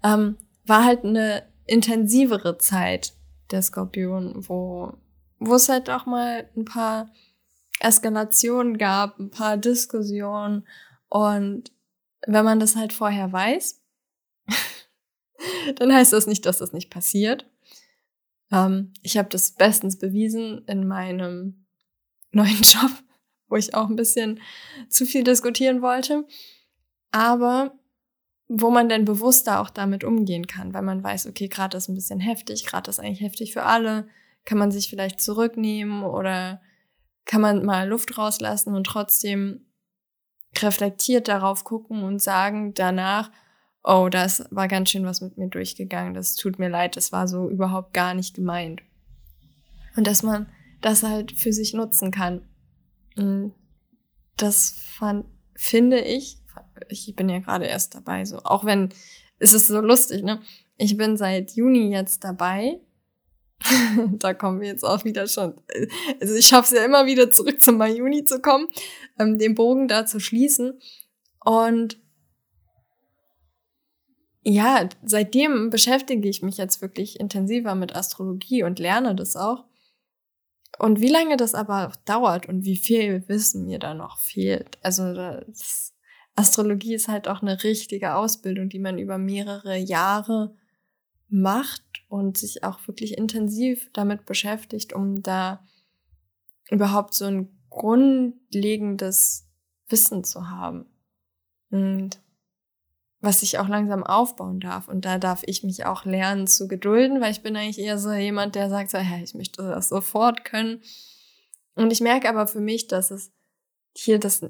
Ähm, 0.04 0.38
war 0.66 0.84
halt 0.84 1.06
eine 1.06 1.48
intensivere 1.68 2.58
Zeit 2.58 3.14
der 3.52 3.62
Skorpion, 3.62 4.48
wo, 4.50 4.94
wo 5.38 5.54
es 5.54 5.70
halt 5.70 5.92
auch 5.92 6.08
mal 6.08 6.50
ein 6.58 6.66
paar 6.66 7.12
Eskalation 7.80 8.80
gab, 8.80 9.20
ein 9.20 9.30
paar 9.30 9.58
Diskussionen. 9.58 10.68
Und 11.10 11.72
wenn 12.26 12.46
man 12.46 12.60
das 12.60 12.76
halt 12.76 12.94
vorher 12.94 13.32
weiß, 13.32 13.82
dann 15.76 15.94
heißt 15.94 16.14
das 16.14 16.28
nicht, 16.28 16.46
dass 16.46 16.58
das 16.58 16.74
nicht 16.74 16.90
passiert. 16.90 17.50
Ähm, 18.52 18.94
ich 19.02 19.18
habe 19.18 19.30
das 19.30 19.52
bestens 19.52 19.98
bewiesen 19.98 20.64
in 20.68 20.88
meinem 20.88 21.66
neuen 22.32 22.62
Job, 22.62 22.92
wo 23.48 23.56
ich 23.56 23.76
auch 23.76 23.90
ein 23.90 23.96
bisschen 23.96 24.40
zu 24.90 25.06
viel 25.06 25.24
diskutieren 25.24 25.82
wollte. 25.82 26.26
Aber 27.12 27.78
wo 28.50 28.70
man 28.70 28.88
dann 28.88 29.06
bewusster 29.06 29.60
auch 29.60 29.70
damit 29.70 30.04
umgehen 30.04 30.48
kann, 30.48 30.74
weil 30.74 30.82
man 30.82 31.04
weiß, 31.04 31.28
okay, 31.28 31.50
gerade 31.50 31.78
ist 31.78 31.90
ein 31.90 31.96
bisschen 31.96 32.20
heftig, 32.20 32.66
gerade 32.66 32.90
ist 32.90 33.00
eigentlich 33.00 33.22
heftig 33.22 33.54
für 33.54 33.64
alle, 33.64 34.08
kann 34.46 34.58
man 34.58 34.72
sich 34.72 34.90
vielleicht 34.90 35.20
zurücknehmen 35.20 36.04
oder 36.04 36.62
kann 37.26 37.42
man 37.42 37.66
mal 37.66 37.90
Luft 37.90 38.18
rauslassen 38.18 38.74
und 38.74 38.86
trotzdem 38.86 39.67
reflektiert 40.64 41.28
darauf 41.28 41.64
gucken 41.64 42.04
und 42.04 42.22
sagen 42.22 42.74
danach, 42.74 43.32
oh, 43.84 44.10
das 44.10 44.46
war 44.52 44.68
ganz 44.68 44.90
schön 44.90 45.06
was 45.06 45.22
mit 45.22 45.38
mir 45.38 45.48
durchgegangen, 45.48 46.14
das 46.14 46.36
tut 46.36 46.60
mir 46.60 46.70
leid, 46.70 46.98
das 46.98 47.12
war 47.12 47.28
so 47.28 47.50
überhaupt 47.50 47.94
gar 47.94 48.14
nicht 48.14 48.36
gemeint. 48.36 48.82
Und 49.96 50.08
dass 50.08 50.24
man 50.24 50.48
das 50.82 51.04
halt 51.04 51.32
für 51.32 51.54
sich 51.54 51.74
nutzen 51.74 52.12
kann. 52.12 52.42
Und 53.16 53.54
das 54.36 54.72
fand, 54.98 55.26
finde 55.56 56.00
ich, 56.00 56.38
ich 56.90 57.16
bin 57.16 57.30
ja 57.30 57.40
gerade 57.40 57.66
erst 57.66 57.96
dabei, 57.96 58.26
so, 58.26 58.40
auch 58.44 58.66
wenn, 58.66 58.90
es 59.40 59.54
ist 59.54 59.68
so 59.68 59.82
lustig, 59.82 60.24
ne? 60.24 60.42
Ich 60.78 60.98
bin 60.98 61.18
seit 61.18 61.52
Juni 61.52 61.92
jetzt 61.92 62.24
dabei. 62.24 62.80
da 64.20 64.34
kommen 64.34 64.62
wir 64.62 64.68
jetzt 64.68 64.84
auch 64.84 65.04
wieder 65.04 65.28
schon. 65.28 65.56
Also 66.22 66.36
ich 66.36 66.48
schaffe 66.48 66.74
es 66.74 66.80
ja 66.80 66.86
immer 66.86 67.06
wieder 67.06 67.32
zurück 67.32 67.62
zum 67.62 67.78
Mai 67.78 67.92
Juni 67.92 68.24
zu 68.24 68.42
kommen, 68.42 68.68
ähm, 69.20 69.40
den 69.40 69.56
Bogen 69.56 69.88
da 69.88 70.06
zu 70.06 70.20
schließen. 70.20 70.80
Und 71.44 72.00
ja, 74.44 74.88
seitdem 75.04 75.70
beschäftige 75.70 76.30
ich 76.30 76.42
mich 76.42 76.58
jetzt 76.58 76.82
wirklich 76.82 77.20
intensiver 77.20 77.76
mit 77.76 77.96
Astrologie 77.96 78.64
und 78.64 78.80
lerne 78.80 79.16
das 79.16 79.36
auch. 79.36 79.66
Und 80.80 81.02
wie 81.02 81.10
lange 81.10 81.38
das 81.38 81.56
aber 81.56 81.92
dauert 82.06 82.48
und 82.48 82.64
wie 82.64 82.78
viel 82.78 83.28
Wissen 83.28 83.66
mir 83.66 83.80
da 83.80 83.94
noch 83.94 84.20
fehlt. 84.20 84.78
Also 84.84 85.14
das, 85.14 85.94
Astrologie 86.38 86.94
ist 86.94 87.08
halt 87.08 87.28
auch 87.28 87.42
eine 87.42 87.64
richtige 87.64 88.16
Ausbildung, 88.16 88.70
die 88.70 88.80
man 88.80 89.00
über 89.00 89.18
mehrere 89.18 89.76
Jahre 89.76 90.56
macht 91.30 92.04
und 92.08 92.38
sich 92.38 92.64
auch 92.64 92.88
wirklich 92.88 93.18
intensiv 93.18 93.90
damit 93.94 94.26
beschäftigt, 94.26 94.94
um 94.94 95.24
da 95.24 95.66
überhaupt 96.70 97.14
so 97.14 97.26
ein 97.26 97.58
grundlegendes 97.70 99.48
Wissen 99.88 100.24
zu 100.24 100.50
haben. 100.50 100.86
Und 101.70 102.20
was 103.20 103.42
ich 103.42 103.58
auch 103.58 103.68
langsam 103.68 104.04
aufbauen 104.04 104.60
darf. 104.60 104.88
Und 104.88 105.06
da 105.06 105.18
darf 105.18 105.42
ich 105.46 105.64
mich 105.64 105.86
auch 105.86 106.06
lernen 106.06 106.48
zu 106.48 106.68
gedulden, 106.68 107.20
weil 107.20 107.32
ich 107.32 107.42
bin 107.42 107.56
eigentlich 107.56 107.80
eher 107.80 107.98
so 107.98 108.14
jemand, 108.14 108.56
der 108.56 108.70
sagt 108.70 108.92
so, 108.92 108.98
hey, 108.98 109.24
ich 109.24 109.34
möchte 109.34 109.64
das 109.64 109.90
sofort 109.90 110.46
können. 110.46 110.82
Und 111.76 111.92
ich 111.92 112.02
merke 112.02 112.30
aber 112.30 112.48
für 112.48 112.60
mich, 112.60 112.88
dass 112.88 113.12
es 113.12 113.32
hier 113.96 114.20
das, 114.20 114.46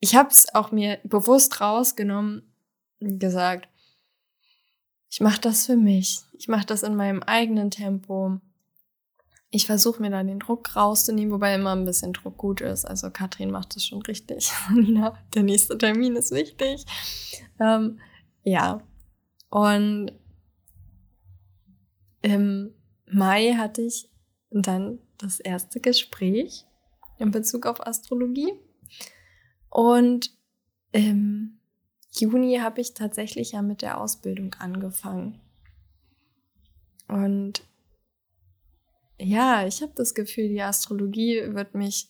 ich 0.00 0.16
habe 0.16 0.30
es 0.30 0.52
auch 0.54 0.72
mir 0.72 0.98
bewusst 1.04 1.60
rausgenommen 1.60 2.52
und 3.00 3.18
gesagt, 3.18 3.68
ich 5.16 5.20
mache 5.20 5.40
das 5.40 5.64
für 5.64 5.76
mich. 5.76 6.20
Ich 6.38 6.46
mache 6.46 6.66
das 6.66 6.82
in 6.82 6.94
meinem 6.94 7.22
eigenen 7.22 7.70
Tempo. 7.70 8.38
Ich 9.48 9.64
versuche 9.64 10.02
mir 10.02 10.10
da 10.10 10.22
den 10.22 10.40
Druck 10.40 10.76
rauszunehmen, 10.76 11.32
wobei 11.32 11.54
immer 11.54 11.74
ein 11.74 11.86
bisschen 11.86 12.12
Druck 12.12 12.36
gut 12.36 12.60
ist. 12.60 12.84
Also 12.84 13.10
Katrin 13.10 13.50
macht 13.50 13.74
das 13.74 13.86
schon 13.86 14.02
richtig. 14.02 14.52
Der 15.34 15.42
nächste 15.42 15.78
Termin 15.78 16.16
ist 16.16 16.32
wichtig. 16.32 16.84
Ähm, 17.58 17.98
ja. 18.42 18.82
Und 19.48 20.12
im 22.20 22.74
Mai 23.10 23.54
hatte 23.54 23.80
ich 23.80 24.10
dann 24.50 24.98
das 25.16 25.40
erste 25.40 25.80
Gespräch 25.80 26.66
in 27.18 27.30
Bezug 27.30 27.64
auf 27.64 27.86
Astrologie. 27.86 28.52
Und 29.70 30.36
im 30.92 31.58
Juni 32.18 32.58
habe 32.58 32.80
ich 32.80 32.94
tatsächlich 32.94 33.52
ja 33.52 33.62
mit 33.62 33.82
der 33.82 34.00
Ausbildung 34.00 34.54
angefangen. 34.58 35.40
Und 37.08 37.62
ja, 39.18 39.66
ich 39.66 39.82
habe 39.82 39.92
das 39.94 40.14
Gefühl, 40.14 40.48
die 40.48 40.62
Astrologie 40.62 41.54
wird 41.54 41.74
mich. 41.74 42.08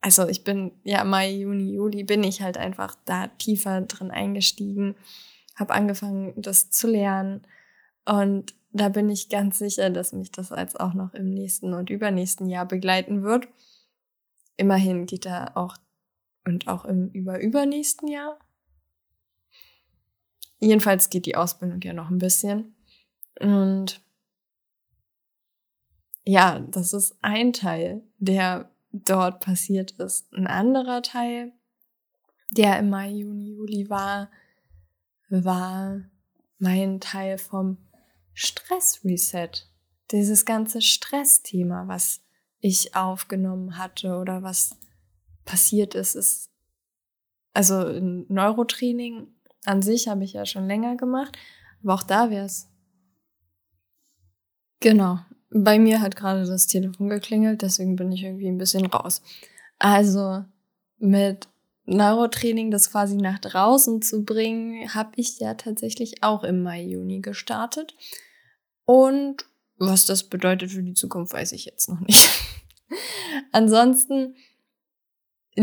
Also 0.00 0.28
ich 0.28 0.44
bin 0.44 0.72
ja 0.84 1.02
Mai, 1.04 1.32
Juni, 1.32 1.74
Juli 1.74 2.04
bin 2.04 2.22
ich 2.22 2.42
halt 2.42 2.58
einfach 2.58 2.96
da 3.06 3.26
tiefer 3.26 3.80
drin 3.80 4.10
eingestiegen, 4.10 4.94
habe 5.56 5.74
angefangen, 5.74 6.34
das 6.36 6.70
zu 6.70 6.86
lernen 6.86 7.46
und 8.04 8.54
da 8.72 8.88
bin 8.88 9.08
ich 9.08 9.28
ganz 9.28 9.58
sicher, 9.58 9.90
dass 9.90 10.12
mich 10.12 10.30
das 10.30 10.52
als 10.52 10.76
auch 10.76 10.94
noch 10.94 11.14
im 11.14 11.30
nächsten 11.30 11.72
und 11.74 11.90
übernächsten 11.90 12.48
Jahr 12.48 12.66
begleiten 12.66 13.22
wird. 13.22 13.48
Immerhin 14.56 15.06
geht 15.06 15.24
da 15.24 15.52
auch 15.54 15.76
und 16.46 16.68
auch 16.68 16.84
im 16.84 17.10
überübernächsten 17.10 18.08
Jahr. 18.08 18.38
Jedenfalls 20.58 21.10
geht 21.10 21.26
die 21.26 21.36
Ausbildung 21.36 21.80
ja 21.82 21.92
noch 21.92 22.08
ein 22.08 22.18
bisschen. 22.18 22.74
Und 23.40 24.00
ja, 26.24 26.60
das 26.60 26.92
ist 26.92 27.16
ein 27.20 27.52
Teil, 27.52 28.02
der 28.18 28.70
dort 28.92 29.40
passiert 29.40 29.92
ist. 29.92 30.32
Ein 30.32 30.46
anderer 30.46 31.02
Teil, 31.02 31.52
der 32.50 32.78
im 32.78 32.90
Mai, 32.90 33.10
Juni, 33.10 33.50
Juli 33.50 33.90
war, 33.90 34.30
war 35.28 36.00
mein 36.58 37.00
Teil 37.00 37.38
vom 37.38 37.76
Stress-Reset. 38.32 39.50
Dieses 40.10 40.44
ganze 40.44 40.80
Stressthema, 40.80 41.88
was 41.88 42.22
ich 42.60 42.94
aufgenommen 42.94 43.76
hatte 43.76 44.16
oder 44.16 44.42
was 44.42 44.76
passiert 45.46 45.94
ist, 45.94 46.14
ist 46.14 46.50
also 47.54 47.88
Neurotraining 48.28 49.28
an 49.64 49.82
sich 49.82 50.08
habe 50.08 50.24
ich 50.24 50.34
ja 50.34 50.44
schon 50.46 50.66
länger 50.66 50.96
gemacht, 50.96 51.36
aber 51.82 51.94
auch 51.94 52.02
da 52.02 52.30
wäre 52.30 52.44
es. 52.44 52.68
Genau, 54.80 55.18
bei 55.50 55.78
mir 55.78 56.00
hat 56.00 56.16
gerade 56.16 56.44
das 56.44 56.66
Telefon 56.66 57.08
geklingelt, 57.08 57.62
deswegen 57.62 57.96
bin 57.96 58.12
ich 58.12 58.22
irgendwie 58.22 58.48
ein 58.48 58.58
bisschen 58.58 58.86
raus. 58.86 59.22
Also 59.78 60.44
mit 60.98 61.48
Neurotraining 61.86 62.70
das 62.70 62.90
quasi 62.90 63.16
nach 63.16 63.38
draußen 63.38 64.02
zu 64.02 64.24
bringen, 64.24 64.92
habe 64.94 65.12
ich 65.16 65.38
ja 65.38 65.54
tatsächlich 65.54 66.22
auch 66.22 66.44
im 66.44 66.62
Mai, 66.62 66.82
Juni 66.82 67.20
gestartet. 67.20 67.94
Und 68.84 69.46
was 69.78 70.06
das 70.06 70.24
bedeutet 70.24 70.72
für 70.72 70.82
die 70.82 70.94
Zukunft, 70.94 71.32
weiß 71.32 71.52
ich 71.52 71.64
jetzt 71.64 71.88
noch 71.88 72.00
nicht. 72.00 72.28
Ansonsten, 73.52 74.34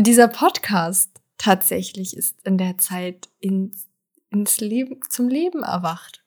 dieser 0.02 0.28
Podcast 0.28 1.10
tatsächlich 1.38 2.16
ist 2.16 2.36
in 2.44 2.58
der 2.58 2.78
Zeit 2.78 3.28
ins, 3.40 3.86
ins 4.30 4.60
Leben, 4.60 5.00
zum 5.08 5.28
Leben 5.28 5.62
erwacht. 5.62 6.24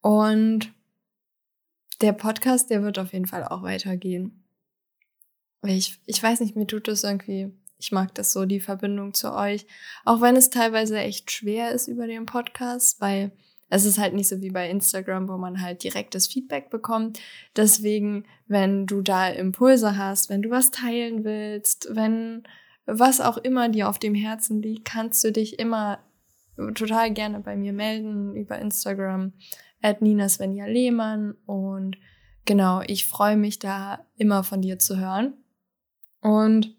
Und 0.00 0.72
der 2.00 2.12
Podcast, 2.12 2.70
der 2.70 2.82
wird 2.82 2.98
auf 2.98 3.12
jeden 3.12 3.26
Fall 3.26 3.44
auch 3.44 3.62
weitergehen. 3.62 4.44
Ich, 5.62 5.98
ich 6.06 6.22
weiß 6.22 6.40
nicht, 6.40 6.56
mir 6.56 6.66
tut 6.66 6.88
das 6.88 7.04
irgendwie, 7.04 7.50
ich 7.78 7.90
mag 7.90 8.14
das 8.14 8.32
so, 8.32 8.44
die 8.44 8.60
Verbindung 8.60 9.14
zu 9.14 9.32
euch. 9.32 9.66
Auch 10.04 10.20
wenn 10.20 10.36
es 10.36 10.50
teilweise 10.50 10.98
echt 10.98 11.30
schwer 11.30 11.72
ist 11.72 11.88
über 11.88 12.06
den 12.06 12.26
Podcast, 12.26 13.00
weil 13.00 13.32
es 13.70 13.84
ist 13.84 13.98
halt 13.98 14.14
nicht 14.14 14.28
so 14.28 14.40
wie 14.42 14.50
bei 14.50 14.68
Instagram, 14.68 15.28
wo 15.28 15.38
man 15.38 15.60
halt 15.60 15.82
direktes 15.82 16.26
Feedback 16.26 16.70
bekommt. 16.70 17.18
Deswegen, 17.56 18.24
wenn 18.46 18.86
du 18.86 19.00
da 19.00 19.28
Impulse 19.28 19.96
hast, 19.96 20.28
wenn 20.28 20.42
du 20.42 20.50
was 20.50 20.70
teilen 20.70 21.24
willst, 21.24 21.88
wenn 21.90 22.44
was 22.86 23.20
auch 23.20 23.38
immer 23.38 23.68
dir 23.68 23.88
auf 23.88 23.98
dem 23.98 24.14
Herzen 24.14 24.62
liegt, 24.62 24.84
kannst 24.84 25.22
du 25.24 25.32
dich 25.32 25.58
immer 25.58 25.98
total 26.74 27.12
gerne 27.12 27.40
bei 27.40 27.56
mir 27.56 27.72
melden 27.72 28.36
über 28.36 28.58
Instagram 28.58 29.32
at 29.82 30.02
Nina 30.02 30.28
Svenja 30.28 30.66
Lehmann 30.66 31.34
und 31.46 31.96
genau, 32.44 32.82
ich 32.86 33.06
freue 33.06 33.36
mich 33.36 33.58
da 33.58 34.06
immer 34.16 34.44
von 34.44 34.60
dir 34.60 34.78
zu 34.78 34.98
hören. 34.98 35.34
Und 36.20 36.74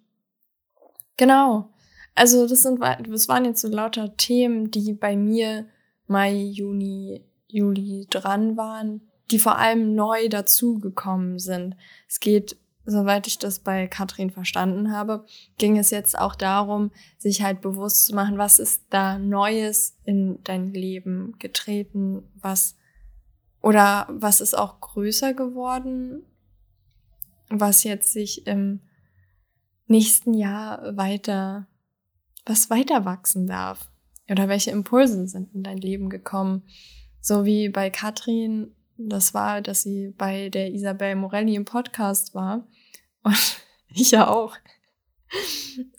genau, 1.17 1.69
also 2.15 2.47
das 2.47 2.63
sind, 2.63 2.79
das 2.81 3.27
waren 3.27 3.45
jetzt 3.45 3.61
so 3.61 3.67
lauter 3.67 4.15
Themen, 4.15 4.71
die 4.71 4.93
bei 4.93 5.15
mir 5.15 5.67
Mai, 6.07 6.33
Juni, 6.33 7.25
Juli 7.47 8.07
dran 8.09 8.57
waren, 8.57 9.01
die 9.31 9.39
vor 9.39 9.57
allem 9.57 9.95
neu 9.95 10.29
dazugekommen 10.29 11.39
sind. 11.39 11.75
Es 12.07 12.19
geht 12.19 12.57
soweit 12.85 13.27
ich 13.27 13.39
das 13.39 13.59
bei 13.59 13.87
Katrin 13.87 14.29
verstanden 14.29 14.91
habe, 14.91 15.25
ging 15.57 15.77
es 15.77 15.89
jetzt 15.89 16.17
auch 16.17 16.35
darum, 16.35 16.91
sich 17.17 17.41
halt 17.41 17.61
bewusst 17.61 18.05
zu 18.05 18.15
machen, 18.15 18.37
was 18.37 18.59
ist 18.59 18.83
da 18.89 19.17
Neues 19.17 19.97
in 20.03 20.39
dein 20.43 20.73
Leben 20.73 21.35
getreten, 21.39 22.23
was 22.35 22.75
oder 23.61 24.07
was 24.09 24.41
ist 24.41 24.55
auch 24.55 24.79
größer 24.79 25.33
geworden, 25.33 26.23
was 27.49 27.83
jetzt 27.83 28.13
sich 28.13 28.45
im 28.45 28.81
nächsten 29.87 30.33
Jahr 30.33 30.95
weiter, 30.95 31.67
was 32.45 32.69
weiter 32.69 33.05
wachsen 33.05 33.47
darf. 33.47 33.89
Oder 34.29 34.49
welche 34.49 34.71
Impulse 34.71 35.27
sind 35.27 35.53
in 35.53 35.63
dein 35.63 35.77
Leben 35.77 36.09
gekommen. 36.09 36.63
So 37.21 37.45
wie 37.45 37.69
bei 37.69 37.89
Katrin, 37.89 38.71
das 38.97 39.33
war, 39.33 39.61
dass 39.61 39.83
sie 39.83 40.13
bei 40.17 40.49
der 40.49 40.71
Isabel 40.71 41.15
Morelli 41.15 41.55
im 41.55 41.65
Podcast 41.65 42.33
war. 42.33 42.67
Und 43.25 43.57
ich 43.89 44.11
ja 44.11 44.29
auch. 44.29 44.55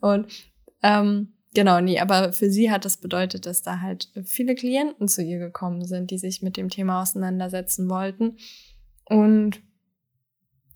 Und 0.01 0.33
ähm, 0.83 1.37
Genau, 1.57 1.81
nee, 1.81 1.99
aber 2.01 2.35
für 2.35 2.51
sie 2.51 2.71
hat 2.71 2.85
das 2.85 2.99
bedeutet, 2.99 3.47
dass 3.47 3.63
da 3.63 3.81
halt 3.81 4.11
viele 4.27 4.55
Klienten 4.55 5.09
zu 5.09 5.23
ihr 5.23 5.39
gekommen 5.39 5.87
sind, 5.87 6.11
die 6.11 6.19
sich 6.19 6.43
mit 6.43 6.59
dem 6.59 6.69
Thema 6.69 7.01
auseinandersetzen 7.01 7.89
wollten. 7.89 8.37
Und 9.07 9.63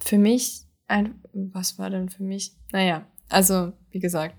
für 0.03 0.17
mich, 0.17 0.63
ein, 0.87 1.21
was 1.35 1.79
war 1.79 1.91
denn 1.91 2.09
für 2.09 2.23
mich? 2.23 2.57
Naja, 2.73 3.07
also, 3.29 3.75
wie 3.91 3.99
gesagt, 3.99 4.37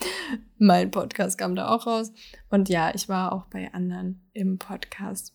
mein 0.56 0.90
Podcast 0.90 1.36
kam 1.36 1.54
da 1.54 1.68
auch 1.68 1.86
raus. 1.86 2.14
Und 2.48 2.70
ja, 2.70 2.94
ich 2.94 3.10
war 3.10 3.32
auch 3.32 3.44
bei 3.44 3.74
anderen 3.74 4.26
im 4.32 4.56
Podcast. 4.56 5.34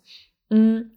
Mhm. 0.49 0.93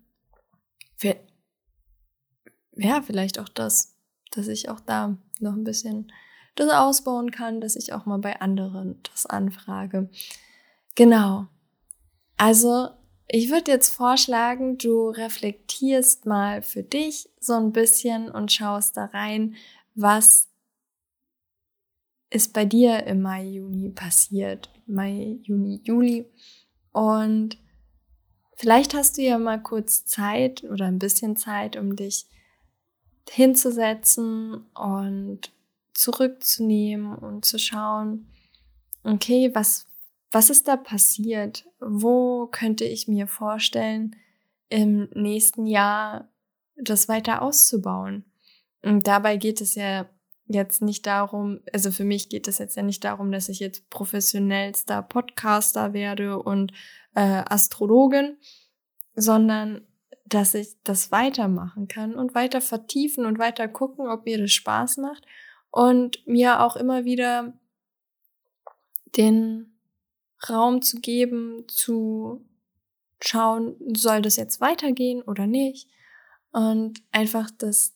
ja, 2.74 3.02
vielleicht 3.02 3.38
auch 3.38 3.50
das, 3.50 3.98
dass 4.30 4.48
ich 4.48 4.68
auch 4.68 4.80
da 4.80 5.16
noch 5.40 5.54
ein 5.54 5.64
bisschen 5.64 6.12
das 6.54 6.70
ausbauen 6.70 7.30
kann, 7.30 7.60
dass 7.60 7.76
ich 7.76 7.92
auch 7.92 8.06
mal 8.06 8.18
bei 8.18 8.40
anderen 8.40 9.00
das 9.10 9.26
anfrage. 9.26 10.10
Genau. 10.94 11.46
Also, 12.36 12.88
ich 13.28 13.50
würde 13.50 13.70
jetzt 13.70 13.90
vorschlagen, 13.90 14.76
du 14.76 15.10
reflektierst 15.10 16.26
mal 16.26 16.62
für 16.62 16.82
dich 16.82 17.28
so 17.38 17.54
ein 17.54 17.72
bisschen 17.72 18.30
und 18.30 18.52
schaust 18.52 18.96
da 18.96 19.06
rein, 19.06 19.54
was 19.94 20.48
ist 22.30 22.52
bei 22.52 22.64
dir 22.64 23.04
im 23.04 23.22
Mai, 23.22 23.44
Juni 23.44 23.90
passiert. 23.90 24.70
Mai, 24.86 25.38
Juni, 25.42 25.80
Juli. 25.84 26.26
Und 26.92 27.58
vielleicht 28.56 28.94
hast 28.94 29.18
du 29.18 29.22
ja 29.22 29.38
mal 29.38 29.62
kurz 29.62 30.04
Zeit 30.04 30.64
oder 30.64 30.86
ein 30.86 30.98
bisschen 30.98 31.36
Zeit, 31.36 31.76
um 31.76 31.96
dich 31.96 32.26
hinzusetzen 33.28 34.66
und 34.74 35.52
zurückzunehmen 35.94 37.14
und 37.14 37.44
zu 37.44 37.58
schauen, 37.58 38.26
okay, 39.02 39.54
was, 39.54 39.86
was 40.30 40.50
ist 40.50 40.68
da 40.68 40.76
passiert? 40.76 41.66
Wo 41.80 42.46
könnte 42.46 42.84
ich 42.84 43.08
mir 43.08 43.26
vorstellen, 43.26 44.16
im 44.68 45.08
nächsten 45.14 45.66
Jahr 45.66 46.28
das 46.76 47.08
weiter 47.08 47.42
auszubauen? 47.42 48.24
Und 48.82 49.06
dabei 49.06 49.36
geht 49.36 49.60
es 49.60 49.74
ja 49.74 50.08
jetzt 50.46 50.82
nicht 50.82 51.06
darum, 51.06 51.60
also 51.72 51.92
für 51.92 52.04
mich 52.04 52.28
geht 52.28 52.48
es 52.48 52.58
jetzt 52.58 52.76
ja 52.76 52.82
nicht 52.82 53.04
darum, 53.04 53.30
dass 53.30 53.48
ich 53.48 53.60
jetzt 53.60 53.88
professionellster 53.90 55.02
Podcaster 55.02 55.92
werde 55.92 56.38
und 56.42 56.72
äh, 57.14 57.42
Astrologin, 57.46 58.36
sondern 59.14 59.86
dass 60.34 60.54
ich 60.54 60.76
das 60.84 61.12
weitermachen 61.12 61.88
kann 61.88 62.14
und 62.14 62.34
weiter 62.34 62.60
vertiefen 62.60 63.26
und 63.26 63.38
weiter 63.38 63.68
gucken, 63.68 64.08
ob 64.08 64.24
mir 64.24 64.38
das 64.38 64.52
Spaß 64.52 64.98
macht 64.98 65.26
und 65.70 66.26
mir 66.26 66.60
auch 66.60 66.76
immer 66.76 67.04
wieder 67.04 67.52
den 69.16 69.76
Raum 70.48 70.82
zu 70.82 71.00
geben, 71.00 71.64
zu 71.68 72.44
schauen, 73.20 73.76
soll 73.94 74.22
das 74.22 74.36
jetzt 74.36 74.60
weitergehen 74.60 75.22
oder 75.22 75.46
nicht 75.46 75.88
und 76.52 77.02
einfach 77.12 77.50
das 77.50 77.94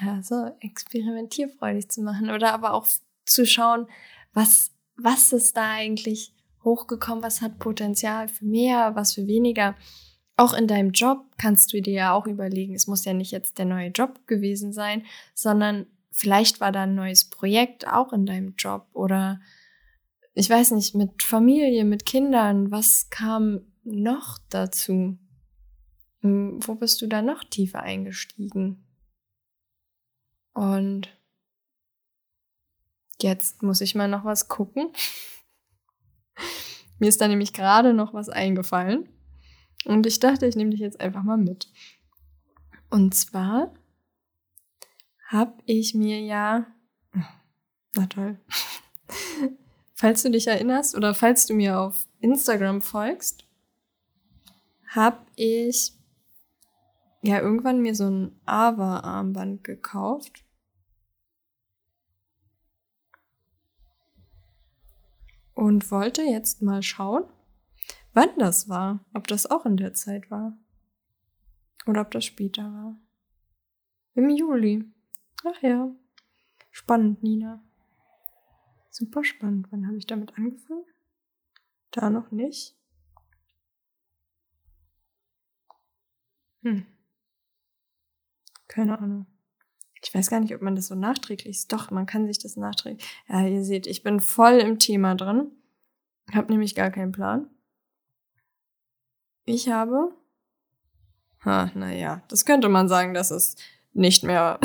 ja, 0.00 0.22
so 0.22 0.50
experimentierfreudig 0.60 1.88
zu 1.88 2.02
machen 2.02 2.30
oder 2.30 2.52
aber 2.52 2.74
auch 2.74 2.86
zu 3.24 3.46
schauen, 3.46 3.86
was, 4.32 4.72
was 4.96 5.32
ist 5.32 5.56
da 5.56 5.70
eigentlich 5.70 6.34
hochgekommen, 6.64 7.22
was 7.22 7.40
hat 7.40 7.58
Potenzial 7.58 8.28
für 8.28 8.44
mehr, 8.44 8.94
was 8.94 9.14
für 9.14 9.26
weniger. 9.26 9.76
Auch 10.40 10.54
in 10.54 10.66
deinem 10.66 10.92
Job 10.92 11.26
kannst 11.36 11.70
du 11.74 11.82
dir 11.82 11.92
ja 11.92 12.12
auch 12.14 12.26
überlegen, 12.26 12.74
es 12.74 12.86
muss 12.86 13.04
ja 13.04 13.12
nicht 13.12 13.30
jetzt 13.30 13.58
der 13.58 13.66
neue 13.66 13.90
Job 13.90 14.26
gewesen 14.26 14.72
sein, 14.72 15.04
sondern 15.34 15.84
vielleicht 16.10 16.60
war 16.62 16.72
da 16.72 16.84
ein 16.84 16.94
neues 16.94 17.28
Projekt 17.28 17.86
auch 17.86 18.14
in 18.14 18.24
deinem 18.24 18.54
Job 18.56 18.86
oder 18.94 19.38
ich 20.32 20.48
weiß 20.48 20.70
nicht, 20.70 20.94
mit 20.94 21.22
Familie, 21.22 21.84
mit 21.84 22.06
Kindern, 22.06 22.70
was 22.70 23.10
kam 23.10 23.66
noch 23.84 24.38
dazu? 24.48 25.18
Hm, 26.20 26.58
wo 26.66 26.74
bist 26.74 27.02
du 27.02 27.06
da 27.06 27.20
noch 27.20 27.44
tiefer 27.44 27.82
eingestiegen? 27.82 28.82
Und 30.54 31.14
jetzt 33.20 33.62
muss 33.62 33.82
ich 33.82 33.94
mal 33.94 34.08
noch 34.08 34.24
was 34.24 34.48
gucken. 34.48 34.90
Mir 36.98 37.10
ist 37.10 37.20
da 37.20 37.28
nämlich 37.28 37.52
gerade 37.52 37.92
noch 37.92 38.14
was 38.14 38.30
eingefallen. 38.30 39.06
Und 39.84 40.06
ich 40.06 40.20
dachte, 40.20 40.46
ich 40.46 40.56
nehme 40.56 40.70
dich 40.70 40.80
jetzt 40.80 41.00
einfach 41.00 41.22
mal 41.22 41.38
mit. 41.38 41.70
Und 42.90 43.14
zwar 43.14 43.72
habe 45.28 45.54
ich 45.64 45.94
mir 45.94 46.20
ja, 46.20 46.66
na 47.94 48.06
toll, 48.06 48.38
falls 49.94 50.22
du 50.22 50.30
dich 50.30 50.48
erinnerst 50.48 50.96
oder 50.96 51.14
falls 51.14 51.46
du 51.46 51.54
mir 51.54 51.78
auf 51.78 52.06
Instagram 52.20 52.82
folgst, 52.82 53.46
habe 54.88 55.24
ich 55.36 55.92
ja 57.22 57.40
irgendwann 57.40 57.80
mir 57.80 57.94
so 57.94 58.08
ein 58.08 58.40
Ava-Armband 58.44 59.62
gekauft. 59.62 60.44
Und 65.54 65.90
wollte 65.90 66.22
jetzt 66.22 66.62
mal 66.62 66.82
schauen, 66.82 67.24
wann 68.12 68.38
das 68.38 68.68
war. 68.68 69.04
Ob 69.14 69.26
das 69.26 69.46
auch 69.46 69.66
in 69.66 69.76
der 69.76 69.94
Zeit 69.94 70.30
war. 70.30 70.56
Oder 71.86 72.02
ob 72.02 72.10
das 72.10 72.24
später 72.24 72.62
war. 72.62 72.98
Im 74.14 74.28
Juli. 74.30 74.84
Ach 75.44 75.62
ja. 75.62 75.90
Spannend, 76.70 77.22
Nina. 77.22 77.62
Super 78.90 79.24
spannend. 79.24 79.68
Wann 79.70 79.86
habe 79.86 79.96
ich 79.96 80.06
damit 80.06 80.36
angefangen? 80.36 80.84
Da 81.90 82.10
noch 82.10 82.30
nicht. 82.30 82.76
Hm. 86.62 86.86
Keine 88.68 88.98
Ahnung. 88.98 89.26
Ich 90.02 90.14
weiß 90.14 90.30
gar 90.30 90.40
nicht, 90.40 90.54
ob 90.54 90.62
man 90.62 90.74
das 90.74 90.86
so 90.86 90.94
nachträglich 90.94 91.56
ist. 91.56 91.72
Doch, 91.72 91.90
man 91.90 92.06
kann 92.06 92.26
sich 92.26 92.38
das 92.38 92.56
nachträglich. 92.56 93.04
Ja, 93.28 93.46
ihr 93.46 93.64
seht, 93.64 93.86
ich 93.86 94.02
bin 94.02 94.20
voll 94.20 94.54
im 94.54 94.78
Thema 94.78 95.14
drin. 95.14 95.50
Hab 96.32 96.48
nämlich 96.48 96.74
gar 96.74 96.90
keinen 96.90 97.12
Plan. 97.12 97.50
Ich 99.50 99.68
habe. 99.68 100.12
Ha, 101.44 101.70
naja, 101.74 102.22
das 102.28 102.44
könnte 102.44 102.68
man 102.68 102.88
sagen, 102.88 103.14
dass 103.14 103.30
es 103.30 103.56
nicht 103.92 104.24
mehr. 104.24 104.58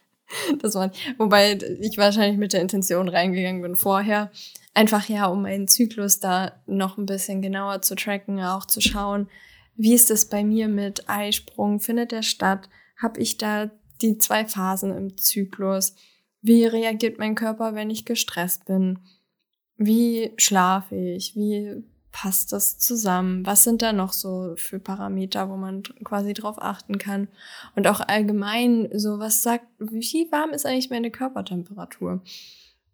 das 0.60 0.74
war, 0.74 0.90
wobei 1.18 1.58
ich 1.80 1.98
wahrscheinlich 1.98 2.38
mit 2.38 2.52
der 2.52 2.60
Intention 2.60 3.08
reingegangen 3.08 3.62
bin 3.62 3.76
vorher. 3.76 4.30
Einfach 4.74 5.08
ja, 5.08 5.26
um 5.26 5.42
meinen 5.42 5.66
Zyklus 5.66 6.20
da 6.20 6.52
noch 6.66 6.96
ein 6.96 7.06
bisschen 7.06 7.42
genauer 7.42 7.82
zu 7.82 7.96
tracken, 7.96 8.40
auch 8.40 8.64
zu 8.64 8.80
schauen, 8.80 9.28
wie 9.76 9.94
ist 9.94 10.10
es 10.10 10.26
bei 10.26 10.44
mir 10.44 10.68
mit 10.68 11.08
Eisprung? 11.08 11.80
Findet 11.80 12.12
der 12.12 12.22
statt? 12.22 12.68
Habe 13.00 13.20
ich 13.20 13.38
da 13.38 13.70
die 14.02 14.18
zwei 14.18 14.44
Phasen 14.44 14.96
im 14.96 15.16
Zyklus? 15.16 15.94
Wie 16.42 16.64
reagiert 16.64 17.18
mein 17.18 17.34
Körper, 17.34 17.74
wenn 17.74 17.90
ich 17.90 18.04
gestresst 18.04 18.66
bin? 18.66 18.98
Wie 19.76 20.32
schlafe 20.36 20.94
ich? 20.94 21.34
Wie 21.34 21.82
passt 22.12 22.52
das 22.52 22.78
zusammen? 22.78 23.46
Was 23.46 23.64
sind 23.64 23.82
da 23.82 23.92
noch 23.92 24.12
so 24.12 24.54
für 24.56 24.78
Parameter, 24.78 25.48
wo 25.48 25.56
man 25.56 25.82
quasi 26.04 26.34
drauf 26.34 26.60
achten 26.60 26.98
kann? 26.98 27.28
Und 27.76 27.86
auch 27.86 28.00
allgemein, 28.00 28.88
so 28.92 29.18
was 29.18 29.42
sagt, 29.42 29.66
wie 29.78 30.30
warm 30.30 30.50
ist 30.50 30.66
eigentlich 30.66 30.90
meine 30.90 31.10
Körpertemperatur? 31.10 32.22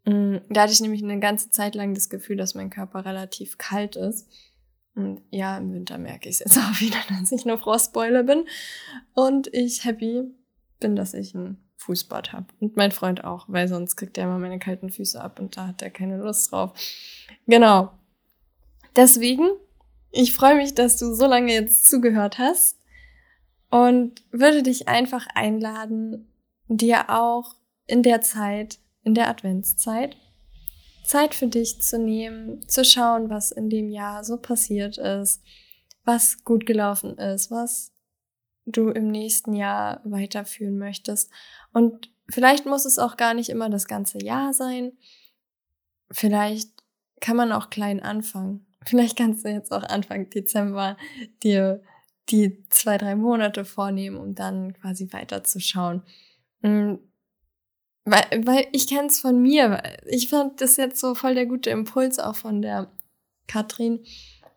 Mm, 0.05 0.37
da 0.49 0.63
hatte 0.63 0.73
ich 0.73 0.81
nämlich 0.81 1.03
eine 1.03 1.19
ganze 1.19 1.51
Zeit 1.51 1.75
lang 1.75 1.95
das 1.95 2.09
Gefühl, 2.09 2.37
dass 2.37 2.55
mein 2.55 2.71
Körper 2.71 3.05
relativ 3.05 3.59
kalt 3.59 3.97
ist. 3.97 4.29
Und 4.95 5.21
ja, 5.31 5.59
im 5.59 5.73
Winter 5.73 5.99
merke 5.99 6.29
ich 6.29 6.37
es 6.37 6.39
jetzt 6.41 6.59
auch 6.59 6.81
wieder, 6.81 6.99
dass 7.09 7.33
ich 7.33 7.45
eine 7.45 7.59
Frostbeule 7.59 8.25
bin. 8.25 8.45
Und 9.15 9.53
ich 9.53 9.85
happy 9.85 10.23
bin, 10.81 10.97
dass 10.97 11.15
ich 11.15 11.35
ein 11.35 11.59
Fußbad 11.79 12.33
habe. 12.33 12.47
Und 12.61 12.77
mein 12.77 12.93
Freund 12.93 13.25
auch, 13.25 13.47
weil 13.49 13.69
sonst 13.69 13.97
kriegt 13.97 14.19
er 14.19 14.25
immer 14.25 14.39
meine 14.39 14.59
kalten 14.59 14.91
Füße 14.91 15.21
ab 15.21 15.39
und 15.39 15.57
da 15.57 15.69
hat 15.69 15.83
er 15.83 15.91
keine 15.91 16.17
Lust 16.19 16.51
drauf. 16.51 16.73
Genau. 17.47 17.93
Deswegen, 18.97 19.51
ich 20.11 20.33
freue 20.33 20.57
mich, 20.57 20.75
dass 20.75 20.99
du 20.99 21.15
so 21.15 21.27
lange 21.27 21.53
jetzt 21.53 21.89
zugehört 21.89 22.39
hast 22.39 22.79
und 23.71 24.25
würde 24.31 24.63
dich 24.63 24.89
einfach 24.89 25.27
einladen, 25.35 26.33
dir 26.69 27.11
auch 27.11 27.57
in 27.87 28.03
der 28.03 28.23
Zeit, 28.23 28.79
in 29.03 29.15
der 29.15 29.29
Adventszeit, 29.29 30.17
Zeit 31.05 31.35
für 31.35 31.47
dich 31.47 31.81
zu 31.81 31.99
nehmen, 31.99 32.69
zu 32.69 32.85
schauen, 32.85 33.31
was 33.31 33.53
in 33.53 33.71
dem 33.71 33.91
Jahr 33.91 34.25
so 34.25 34.39
passiert 34.39 34.99
ist, 34.99 35.43
was 36.05 36.43
gut 36.45 36.67
gelaufen 36.67 37.19
ist, 37.19 37.51
was 37.51 37.93
du 38.65 38.89
im 38.89 39.09
nächsten 39.09 39.55
Jahr 39.55 40.01
weiterführen 40.05 40.79
möchtest. 40.79 41.31
Und 41.73 42.11
vielleicht 42.29 42.67
muss 42.67 42.85
es 42.85 42.99
auch 42.99 43.17
gar 43.17 43.35
nicht 43.35 43.49
immer 43.51 43.71
das 43.71 43.87
ganze 43.87 44.19
Jahr 44.19 44.53
sein. 44.53 44.93
Vielleicht 46.11 46.71
kann 47.21 47.37
man 47.37 47.53
auch 47.53 47.71
klein 47.71 48.03
anfangen. 48.03 48.67
Vielleicht 48.87 49.17
kannst 49.17 49.45
du 49.45 49.51
jetzt 49.51 49.73
auch 49.73 49.83
Anfang 49.83 50.31
Dezember 50.31 50.97
dir 51.43 51.83
die 52.29 52.65
zwei, 52.71 52.99
drei 52.99 53.15
Monate 53.17 53.65
vornehmen, 53.65 54.17
um 54.17 54.35
dann 54.35 54.75
quasi 54.75 55.13
weiterzuschauen. 55.13 56.03
Hm, 56.63 56.99
weil, 58.05 58.47
weil 58.47 58.67
ich 58.73 58.89
kenne 58.89 59.09
es 59.09 59.19
von 59.19 59.41
mir. 59.43 59.83
Ich 60.07 60.31
fand 60.31 60.61
das 60.61 60.77
jetzt 60.77 61.01
so 61.01 61.15
voll 61.15 61.35
der 61.35 61.47
gute 61.47 61.71
Impuls 61.71 62.19
auch 62.19 62.37
von 62.37 62.63
der 62.63 62.91
Katrin. 63.49 64.05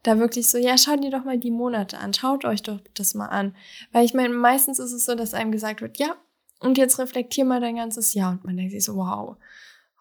Da 0.04 0.18
wirklich 0.20 0.50
so, 0.50 0.58
ja, 0.58 0.78
schaut 0.78 1.04
dir 1.04 1.12
doch 1.12 1.26
mal 1.26 1.40
die 1.40 1.52
Monate 1.52 1.98
an. 1.98 2.14
Schaut 2.14 2.46
euch 2.46 2.62
doch 2.62 2.80
das 2.94 3.16
mal 3.16 3.28
an. 3.28 3.56
Weil 3.92 4.06
ich 4.06 4.14
meine, 4.14 4.34
meistens 4.34 4.80
ist 4.80 4.94
es 4.94 5.06
so, 5.06 5.16
dass 5.16 5.34
einem 5.34 5.52
gesagt 5.52 5.82
wird, 5.82 5.98
ja, 5.98 6.16
und 6.60 6.78
jetzt 6.78 7.00
reflektier 7.00 7.44
mal 7.44 7.60
dein 7.60 7.76
ganzes 7.76 8.14
Jahr. 8.14 8.34
Und 8.34 8.46
man 8.46 8.56
denkt 8.56 8.72
sich 8.72 8.84
so, 8.84 8.96
wow, 8.96 9.38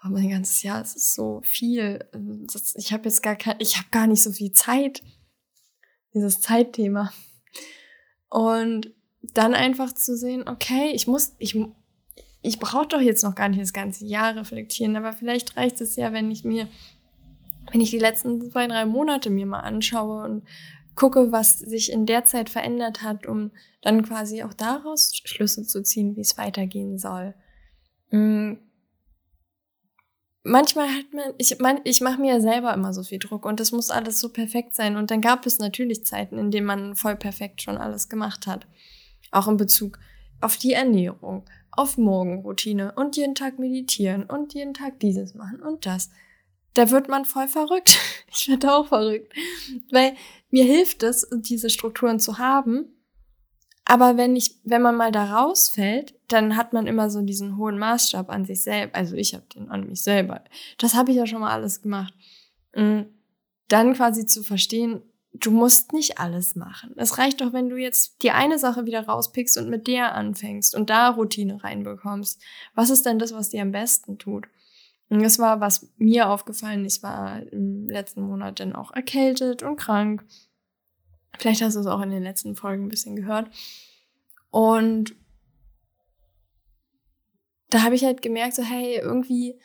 oh, 0.05 0.09
mein 0.09 0.31
ganzes 0.31 0.63
Jahr, 0.63 0.81
es 0.81 0.95
ist 0.95 1.15
so 1.15 1.41
viel. 1.45 2.05
Ich 2.75 2.93
habe 2.93 3.05
jetzt 3.05 3.23
gar 3.23 3.37
kein, 3.37 3.57
ich 3.59 3.77
habe 3.77 3.89
gar 3.91 4.07
nicht 4.07 4.23
so 4.23 4.33
viel 4.33 4.53
Zeit. 4.53 5.03
Dieses 6.15 6.41
Zeitthema. 6.41 7.13
Und 8.31 8.93
dann 9.23 9.55
einfach 9.55 9.93
zu 9.93 10.17
sehen, 10.17 10.49
okay, 10.49 10.91
ich 10.95 11.07
muss, 11.07 11.35
ich, 11.39 11.59
ich 12.43 12.59
brauche 12.59 12.87
doch 12.87 13.01
jetzt 13.01 13.25
noch 13.25 13.35
gar 13.35 13.49
nicht 13.49 13.61
das 13.61 13.73
ganze 13.73 14.05
Jahr 14.07 14.37
reflektieren, 14.37 14.97
aber 14.97 15.13
vielleicht 15.13 15.57
reicht 15.57 15.81
es 15.81 15.97
ja, 15.97 16.13
wenn 16.13 16.31
ich 16.31 16.45
mir, 16.45 16.69
wenn 17.73 17.81
ich 17.81 17.91
die 17.91 17.99
letzten 17.99 18.51
zwei, 18.51 18.67
drei 18.67 18.87
Monate 18.87 19.31
mir 19.31 19.47
mal 19.47 19.61
anschaue 19.61 20.25
und 20.25 20.45
gucke, 20.95 21.31
was 21.31 21.59
sich 21.59 21.93
in 21.93 22.07
der 22.07 22.25
Zeit 22.25 22.51
verändert 22.51 23.03
hat, 23.03 23.27
um 23.27 23.51
dann 23.83 24.03
quasi 24.03 24.43
auch 24.43 24.55
daraus 24.55 25.13
Schlüsse 25.25 25.65
zu 25.65 25.83
ziehen, 25.83 26.17
wie 26.17 26.23
es 26.23 26.39
weitergehen 26.39 26.99
soll. 26.99 27.35
Mhm. 28.11 28.59
Manchmal 30.49 30.89
hat 30.89 31.13
man, 31.13 31.35
ich 31.37 31.59
mein, 31.59 31.81
ich 31.85 32.01
mache 32.01 32.21
mir 32.21 32.35
ja 32.35 32.41
selber 32.41 32.73
immer 32.73 32.95
so 32.95 33.03
viel 33.03 33.19
Druck 33.19 33.45
und 33.45 33.61
das 33.61 33.71
muss 33.71 33.91
alles 33.91 34.19
so 34.19 34.31
perfekt 34.31 34.75
sein. 34.75 34.97
Und 34.97 35.11
dann 35.11 35.21
gab 35.21 35.45
es 35.45 35.59
natürlich 35.59 36.07
Zeiten, 36.07 36.39
in 36.39 36.51
denen 36.51 36.67
man 36.67 36.97
voll 36.97 37.17
perfekt 37.17 37.61
schon 37.61 37.77
alles 37.77 38.09
gemacht 38.09 38.47
hat. 38.47 38.67
Auch 39.31 39.47
in 39.47 39.59
Bezug 39.59 39.99
auf 40.41 40.57
die 40.57 40.73
Ernährung, 40.73 41.45
auf 41.71 41.99
Morgenroutine 41.99 42.93
und 42.97 43.17
jeden 43.19 43.35
Tag 43.35 43.59
meditieren 43.59 44.25
und 44.25 44.55
jeden 44.55 44.73
Tag 44.73 45.01
dieses 45.01 45.35
machen 45.35 45.61
und 45.61 45.85
das. 45.85 46.11
Da 46.73 46.91
wird 46.91 47.09
man 47.09 47.25
voll 47.25 47.49
verrückt. 47.49 47.99
Ich 48.31 48.47
werde 48.47 48.75
auch 48.75 48.89
verrückt. 48.89 49.33
Weil 49.91 50.15
mir 50.51 50.65
hilft 50.65 51.03
es, 51.03 51.27
diese 51.33 51.71
Strukturen 51.71 52.21
zu 52.21 52.37
haben. 52.37 52.98
Aber 53.91 54.19
wenn 54.19 54.37
ich, 54.37 54.55
wenn 54.65 54.83
man 54.83 54.97
mal 54.97 55.11
da 55.11 55.39
rausfällt, 55.39 56.15
dann 56.29 56.59
hat 56.59 56.75
man 56.75 56.87
immer 56.87 57.09
so 57.09 57.23
diesen 57.23 57.57
hohen 57.57 57.79
Maßstab 57.79 58.29
an 58.29 58.45
sich 58.45 58.63
selbst. 58.63 58.95
Also 58.95 59.17
ich 59.17 59.33
habe 59.33 59.47
den 59.55 59.71
an 59.71 59.87
mich 59.87 60.03
selber. 60.03 60.45
Das 60.77 60.95
habe 60.95 61.11
ich 61.11 61.17
ja 61.17 61.27
schon 61.27 61.41
mal 61.41 61.53
alles 61.53 61.81
gemacht. 61.81 62.13
Mm, 62.77 63.05
dann 63.69 63.95
quasi 63.95 64.27
zu 64.27 64.43
verstehen, 64.43 65.01
du 65.33 65.51
musst 65.51 65.95
nicht 65.95 66.19
alles 66.19 66.55
machen. 66.55 66.93
Es 66.97 67.17
reicht 67.17 67.41
doch, 67.41 67.55
wenn 67.55 67.71
du 67.71 67.77
jetzt 67.77 68.23
die 68.23 68.31
eine 68.31 68.59
Sache 68.59 68.85
wieder 68.85 69.07
rauspickst 69.07 69.57
und 69.57 69.71
mit 69.71 69.87
der 69.87 70.15
anfängst 70.15 70.75
und 70.75 70.91
da 70.91 71.09
Routine 71.09 71.65
reinbekommst. 71.65 72.43
Was 72.75 72.91
ist 72.91 73.07
denn 73.07 73.19
das, 73.19 73.33
was 73.33 73.49
dir 73.49 73.63
am 73.63 73.73
besten 73.73 74.19
tut? 74.19 74.49
Und 75.09 75.23
das 75.23 75.39
war, 75.39 75.61
was 75.61 75.89
mir 75.97 76.29
aufgefallen. 76.29 76.85
Ich 76.85 77.03
war 77.03 77.41
im 77.51 77.89
letzten 77.89 78.21
Monat 78.21 78.61
dann 78.61 78.75
auch 78.75 78.93
erkältet 78.93 79.63
und 79.63 79.77
krank. 79.77 80.27
Vielleicht 81.39 81.63
hast 81.63 81.75
du 81.75 81.81
es 81.81 81.87
auch 81.87 82.01
in 82.01 82.11
den 82.11 82.23
letzten 82.23 82.57
Folgen 82.57 82.85
ein 82.85 82.89
bisschen 82.89 83.17
gehört. 83.17 83.51
Und 84.51 85.15
da 87.71 87.83
habe 87.83 87.95
ich 87.95 88.05
halt 88.05 88.23
gemerkt, 88.23 88.55
so, 88.55 88.63
hey, 88.63 88.97
irgendwie, 88.97 89.59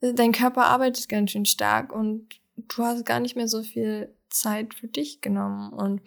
dein 0.00 0.32
Körper 0.32 0.66
arbeitet 0.66 1.08
ganz 1.08 1.30
schön 1.30 1.46
stark 1.46 1.92
und 1.92 2.40
du 2.56 2.84
hast 2.84 3.04
gar 3.04 3.20
nicht 3.20 3.36
mehr 3.36 3.48
so 3.48 3.62
viel 3.62 4.14
Zeit 4.28 4.74
für 4.74 4.88
dich 4.88 5.20
genommen 5.20 5.72
und 5.72 6.02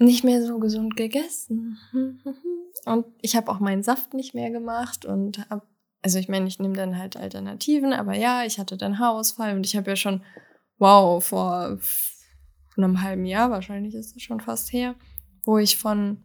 nicht 0.00 0.24
mehr 0.24 0.44
so 0.44 0.58
gesund 0.58 0.96
gegessen. 0.96 1.78
Und 2.84 3.06
ich 3.20 3.36
habe 3.36 3.50
auch 3.50 3.58
meinen 3.58 3.82
Saft 3.82 4.14
nicht 4.14 4.34
mehr 4.34 4.50
gemacht 4.50 5.04
und 5.04 5.50
habe, 5.50 5.66
also 6.00 6.18
ich 6.18 6.28
meine, 6.28 6.46
ich 6.46 6.58
nehme 6.58 6.74
dann 6.74 6.96
halt 6.96 7.16
Alternativen, 7.16 7.92
aber 7.92 8.14
ja, 8.14 8.44
ich 8.44 8.58
hatte 8.58 8.76
dann 8.76 8.98
Haarausfall 8.98 9.56
und 9.56 9.66
ich 9.66 9.76
habe 9.76 9.90
ja 9.90 9.96
schon, 9.96 10.22
wow, 10.78 11.22
vor 11.22 11.78
einem 12.78 13.02
halben 13.02 13.24
Jahr, 13.24 13.50
wahrscheinlich 13.50 13.94
ist 13.94 14.16
es 14.16 14.22
schon 14.22 14.40
fast 14.40 14.72
her, 14.72 14.94
wo 15.44 15.58
ich 15.58 15.76
von, 15.76 16.24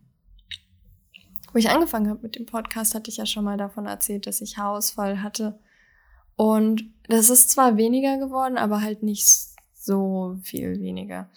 wo 1.52 1.60
ich 1.60 1.70
angefangen 1.70 2.10
habe 2.10 2.22
mit 2.22 2.36
dem 2.36 2.46
Podcast, 2.46 2.96
hatte 2.96 3.10
ich 3.10 3.18
ja 3.18 3.26
schon 3.26 3.44
mal 3.44 3.58
davon 3.58 3.86
erzählt, 3.86 4.28
dass 4.28 4.42
ich 4.42 4.58
Haarausfall 4.58 5.22
hatte. 5.22 5.60
Und 6.36 6.84
das 7.08 7.30
ist 7.30 7.50
zwar 7.50 7.78
weniger 7.78 8.18
geworden, 8.18 8.58
aber 8.58 8.82
halt 8.82 9.04
nicht 9.04 9.28
so 9.74 10.38
viel 10.44 10.80
weniger. 10.80 11.30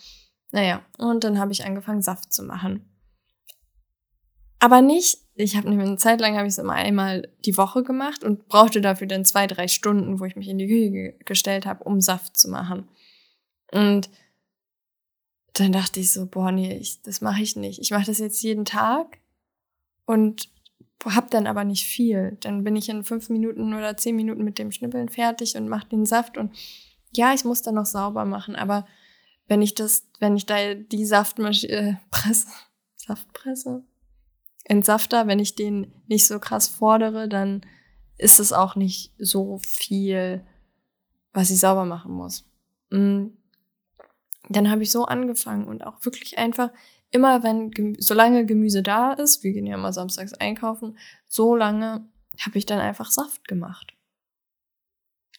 Naja, 0.53 0.85
und 0.99 1.25
dann 1.25 1.39
habe 1.39 1.53
ich 1.53 1.65
angefangen, 1.65 2.03
Saft 2.03 2.33
zu 2.33 2.43
machen. 2.43 2.89
Aber 4.59 4.81
nicht, 4.81 5.19
ich 5.35 5.57
habe 5.57 5.69
eine 5.69 5.97
Zeit 5.97 6.21
lang 6.21 6.37
habe 6.37 6.47
ich 6.47 6.55
es 6.55 6.59
immer 6.59 6.73
einmal 6.73 7.29
die 7.45 7.57
Woche 7.59 7.83
gemacht 7.83 8.25
und 8.25 8.49
brauchte 8.49 8.81
dafür 8.81 9.07
dann 9.07 9.25
zwei, 9.25 9.47
drei 9.47 9.69
Stunden, 9.69 10.19
wo 10.19 10.25
ich 10.25 10.35
mich 10.35 10.49
in 10.49 10.59
die 10.59 10.67
Küche 10.67 11.25
gestellt 11.25 11.67
habe, 11.67 11.85
um 11.85 12.01
Saft 12.01 12.39
zu 12.39 12.49
machen. 12.49 12.89
Und 13.71 14.09
dann 15.61 15.73
dachte 15.73 16.01
ich 16.01 16.13
so, 16.13 16.27
boah, 16.27 16.53
nee, 16.53 16.77
ich, 16.77 17.03
das 17.03 17.21
mache 17.21 17.43
ich 17.43 17.57
nicht. 17.57 17.81
Ich 17.81 17.91
mache 17.91 18.07
das 18.07 18.19
jetzt 18.19 18.43
jeden 18.43 18.65
Tag 18.65 19.19
und 20.05 20.49
habe 21.05 21.29
dann 21.31 21.47
aber 21.47 21.65
nicht 21.65 21.85
viel. 21.85 22.37
Dann 22.41 22.65
bin 22.65 22.77
ich 22.77 22.89
in 22.89 23.05
fünf 23.05 23.29
Minuten 23.29 23.75
oder 23.75 23.97
zehn 23.97 24.17
Minuten 24.17 24.45
mit 24.45 24.59
dem 24.59 24.73
Schnippeln 24.73 25.09
fertig 25.09 25.57
und 25.57 25.69
mache 25.69 25.89
den 25.89 26.07
Saft 26.07 26.37
und 26.37 26.55
ja, 27.13 27.33
ich 27.33 27.45
muss 27.45 27.63
dann 27.63 27.77
noch 27.77 27.87
sauber 27.87 28.25
machen, 28.25 28.57
aber 28.57 28.87
wenn 29.49 29.63
ich 29.63 29.75
das, 29.75 30.07
wenn 30.19 30.37
ich 30.37 30.47
da 30.47 30.75
die 30.75 31.05
Saftmaschine, 31.05 31.73
äh, 31.73 31.95
Presse, 32.11 32.49
Saftpresse, 32.97 33.85
Entsafter, 34.65 35.27
wenn 35.27 35.39
ich 35.39 35.55
den 35.55 35.93
nicht 36.09 36.27
so 36.27 36.41
krass 36.41 36.67
fordere, 36.67 37.29
dann 37.29 37.65
ist 38.19 38.41
es 38.41 38.53
auch 38.53 38.75
nicht 38.75 39.13
so 39.19 39.59
viel, 39.65 40.45
was 41.33 41.51
ich 41.51 41.61
sauber 41.61 41.85
machen 41.85 42.13
muss. 42.13 42.45
Mm. 42.91 43.27
Dann 44.49 44.71
habe 44.71 44.83
ich 44.83 44.91
so 44.91 45.05
angefangen 45.05 45.67
und 45.67 45.85
auch 45.85 46.05
wirklich 46.05 46.39
einfach 46.39 46.71
immer, 47.11 47.43
wenn, 47.43 47.97
solange 47.99 48.47
Gemüse 48.47 48.83
da 48.83 49.13
ist, 49.13 49.43
wir 49.43 49.53
gehen 49.53 49.67
ja 49.67 49.75
immer 49.75 49.93
samstags 49.93 50.35
einkaufen, 50.35 50.97
so 51.27 51.57
lange 51.57 52.09
habe 52.41 52.59
ich 52.59 52.67
dann 52.67 52.81
einfach 52.81 53.11
Saft 53.11 53.49
gemacht. 53.49 53.95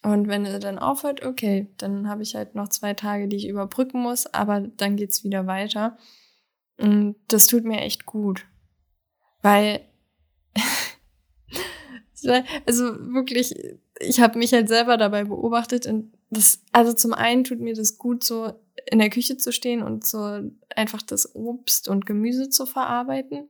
Und 0.03 0.27
wenn 0.27 0.45
er 0.45 0.59
dann 0.59 0.79
aufhört, 0.79 1.25
okay, 1.25 1.67
dann 1.77 2.07
habe 2.07 2.23
ich 2.23 2.35
halt 2.35 2.55
noch 2.55 2.69
zwei 2.69 2.93
Tage, 2.93 3.27
die 3.27 3.35
ich 3.35 3.47
überbrücken 3.47 4.01
muss, 4.01 4.27
aber 4.27 4.61
dann 4.61 4.95
geht's 4.95 5.23
wieder 5.23 5.47
weiter. 5.47 5.97
Und 6.77 7.15
das 7.27 7.47
tut 7.47 7.63
mir 7.63 7.81
echt 7.81 8.05
gut. 8.05 8.45
Weil, 9.41 9.81
also 12.65 12.83
wirklich, 13.13 13.55
ich 13.99 14.21
habe 14.21 14.37
mich 14.37 14.53
halt 14.53 14.67
selber 14.67 14.97
dabei 14.97 15.23
beobachtet 15.23 15.87
und 15.87 16.13
das, 16.29 16.61
also 16.71 16.93
zum 16.93 17.13
einen 17.13 17.43
tut 17.43 17.59
mir 17.59 17.73
das 17.73 17.97
gut, 17.97 18.23
so 18.23 18.53
in 18.85 18.99
der 18.99 19.09
Küche 19.09 19.37
zu 19.37 19.51
stehen 19.51 19.81
und 19.81 20.05
so 20.05 20.41
einfach 20.75 21.01
das 21.01 21.35
Obst 21.35 21.87
und 21.87 22.05
Gemüse 22.05 22.49
zu 22.49 22.65
verarbeiten. 22.65 23.49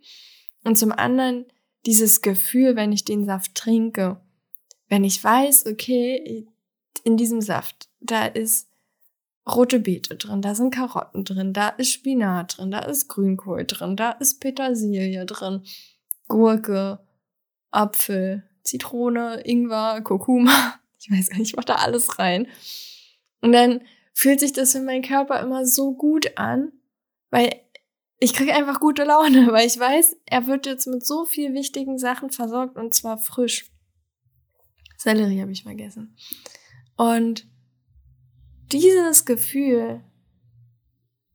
Und 0.63 0.78
zum 0.78 0.92
anderen 0.92 1.46
dieses 1.86 2.22
Gefühl, 2.22 2.76
wenn 2.76 2.92
ich 2.92 3.06
den 3.06 3.26
Saft 3.26 3.56
trinke 3.56 4.20
wenn 4.90 5.04
ich 5.04 5.24
weiß, 5.24 5.66
okay, 5.68 6.48
in 7.04 7.18
diesem 7.18 7.42
Saft, 7.42 7.90
da 8.00 8.26
ist 8.26 8.70
rote 9.48 9.80
Beete 9.80 10.16
drin, 10.16 10.42
da 10.42 10.56
sind 10.56 10.74
Karotten 10.74 11.24
drin, 11.24 11.54
da 11.54 11.70
ist 11.70 11.92
Spinat 11.92 12.58
drin, 12.58 12.72
da 12.72 12.80
ist 12.80 13.08
Grünkohl 13.08 13.66
drin, 13.66 13.96
da 13.96 14.12
ist 14.12 14.40
Petersilie 14.40 15.26
drin, 15.26 15.63
Gurke, 16.28 17.00
Apfel, 17.72 18.44
Zitrone, 18.63 19.42
Ingwer, 19.46 20.02
Kurkuma. 20.02 20.76
Ich 21.00 21.12
weiß 21.12 21.30
gar 21.30 21.38
nicht, 21.38 21.52
ich 21.52 21.56
mach 21.56 21.63
da 21.63 21.76
alles 21.76 22.18
rein. 22.18 22.48
Und 23.42 23.52
dann 23.52 23.82
fühlt 24.17 24.39
sich 24.39 24.51
das 24.51 24.73
in 24.73 24.84
meinem 24.84 25.03
Körper 25.03 25.39
immer 25.41 25.63
so 25.67 25.93
gut 25.93 26.39
an, 26.39 26.71
weil 27.30 27.62
ich 28.17 28.34
kriege 28.34 28.56
einfach 28.56 28.80
gute 28.80 29.03
Laune, 29.03 29.47
weil 29.51 29.67
ich 29.67 29.80
weiß, 29.80 30.15
er 30.25 30.47
wird 30.47 30.65
jetzt 30.65 30.88
mit 30.88 31.06
so 31.06 31.25
viel 31.25 31.53
wichtigen 31.53 31.99
Sachen 31.99 32.32
versorgt 32.32 32.77
und 32.77 32.95
zwar 32.95 33.19
frisch. 33.19 33.71
Sellerie 34.97 35.39
habe 35.39 35.51
ich 35.51 35.62
vergessen. 35.62 36.17
Und 36.95 37.47
dieses 38.71 39.25
Gefühl, 39.25 40.03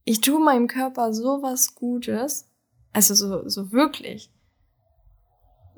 ich 0.03 0.21
tue 0.21 0.41
meinem 0.41 0.67
Körper 0.67 1.15
so 1.15 1.41
was 1.41 1.77
Gutes, 1.77 2.51
also 2.93 3.15
so, 3.15 3.49
so 3.49 3.71
wirklich, 3.71 4.33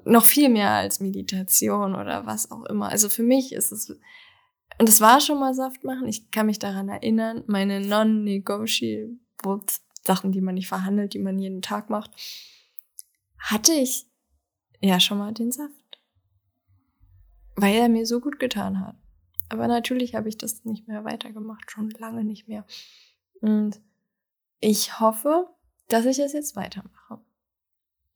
noch 0.07 0.25
viel 0.25 0.49
mehr 0.49 0.71
als 0.71 1.01
Meditation 1.01 1.95
oder 1.95 2.25
was 2.25 2.51
auch 2.51 2.65
immer. 2.65 2.89
Also 2.89 3.11
für 3.11 3.23
mich 3.23 3.53
ist 3.53 3.73
es, 3.73 3.95
und 4.79 4.89
es 4.89 5.01
war 5.01 5.21
schon 5.21 5.39
mal 5.39 5.55
Saft 5.55 5.85
machen, 5.85 6.07
ich 6.07 6.31
kann 6.31 6.47
mich 6.47 6.59
daran 6.59 6.89
erinnern, 6.89 7.45
meine 7.47 7.81
non-negotiable 7.81 9.19
Sachen, 10.05 10.33
die 10.33 10.41
man 10.41 10.55
nicht 10.55 10.69
verhandelt, 10.69 11.15
die 11.15 11.19
man 11.19 11.39
jeden 11.39 11.63
Tag 11.63 11.91
macht, 11.91 12.11
hatte 13.39 13.73
ich 13.73 14.07
ja 14.81 15.01
schon 15.01 15.19
mal 15.19 15.33
den 15.33 15.53
Saft 15.53 15.85
weil 17.57 17.75
er 17.75 17.89
mir 17.89 18.07
so 18.07 18.21
gut 18.21 18.39
getan 18.39 18.81
hat. 18.81 18.97
Aber 19.49 19.69
natürlich 19.69 20.15
habe 20.15 20.29
ich 20.29 20.39
das 20.39 20.65
nicht 20.65 20.89
mehr 20.89 21.05
weitergemacht, 21.05 21.71
schon 21.71 21.91
lange 21.91 22.25
nicht 22.25 22.49
mehr. 22.49 22.65
Und 23.41 23.81
ich 24.61 25.01
hoffe, 25.01 25.49
dass 25.89 26.07
ich 26.07 26.19
es 26.19 26.33
jetzt 26.33 26.57
weitermache. 26.57 27.21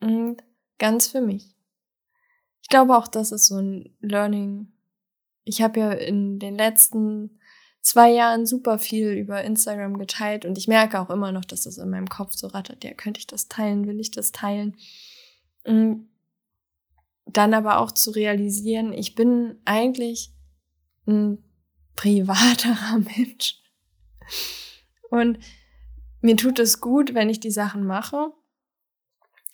Und 0.01 0.43
ganz 0.79 1.09
für 1.09 1.21
mich. 1.21 1.55
Ich 2.63 2.69
glaube 2.69 2.97
auch, 2.97 3.09
das 3.09 3.33
ist 3.33 3.47
so 3.47 3.59
ein 3.59 3.97
Learning. 4.01 4.73
Ich 5.49 5.63
habe 5.63 5.81
ja 5.81 5.93
in 5.93 6.39
den 6.39 6.57
letzten 6.57 7.39
zwei 7.81 8.11
Jahren 8.11 8.45
super 8.45 8.79
viel 8.79 9.13
über 9.13 9.43
Instagram 9.43 9.99
geteilt 9.99 10.45
und 10.45 10.59
ich 10.59 10.69
merke 10.69 11.01
auch 11.01 11.09
immer 11.09 11.33
noch, 11.33 11.45
dass 11.45 11.63
das 11.63 11.79
in 11.79 11.89
meinem 11.89 12.09
Kopf 12.09 12.35
so 12.35 12.49
rattert. 12.49 12.85
Ja, 12.85 12.93
könnte 12.93 13.19
ich 13.19 13.27
das 13.27 13.49
teilen? 13.49 13.87
Will 13.87 13.99
ich 13.99 14.11
das 14.11 14.31
teilen? 14.33 14.77
Und 15.65 16.09
dann 17.25 17.55
aber 17.55 17.79
auch 17.79 17.93
zu 17.93 18.11
realisieren, 18.11 18.93
ich 18.93 19.15
bin 19.15 19.57
eigentlich 19.65 20.33
ein 21.07 21.43
privaterer 21.97 22.99
Mensch. 23.17 23.63
Und 25.11 25.39
mir 26.21 26.37
tut 26.37 26.59
es 26.59 26.81
gut, 26.81 27.15
wenn 27.15 27.31
ich 27.31 27.41
die 27.41 27.51
Sachen 27.51 27.87
mache. 27.87 28.33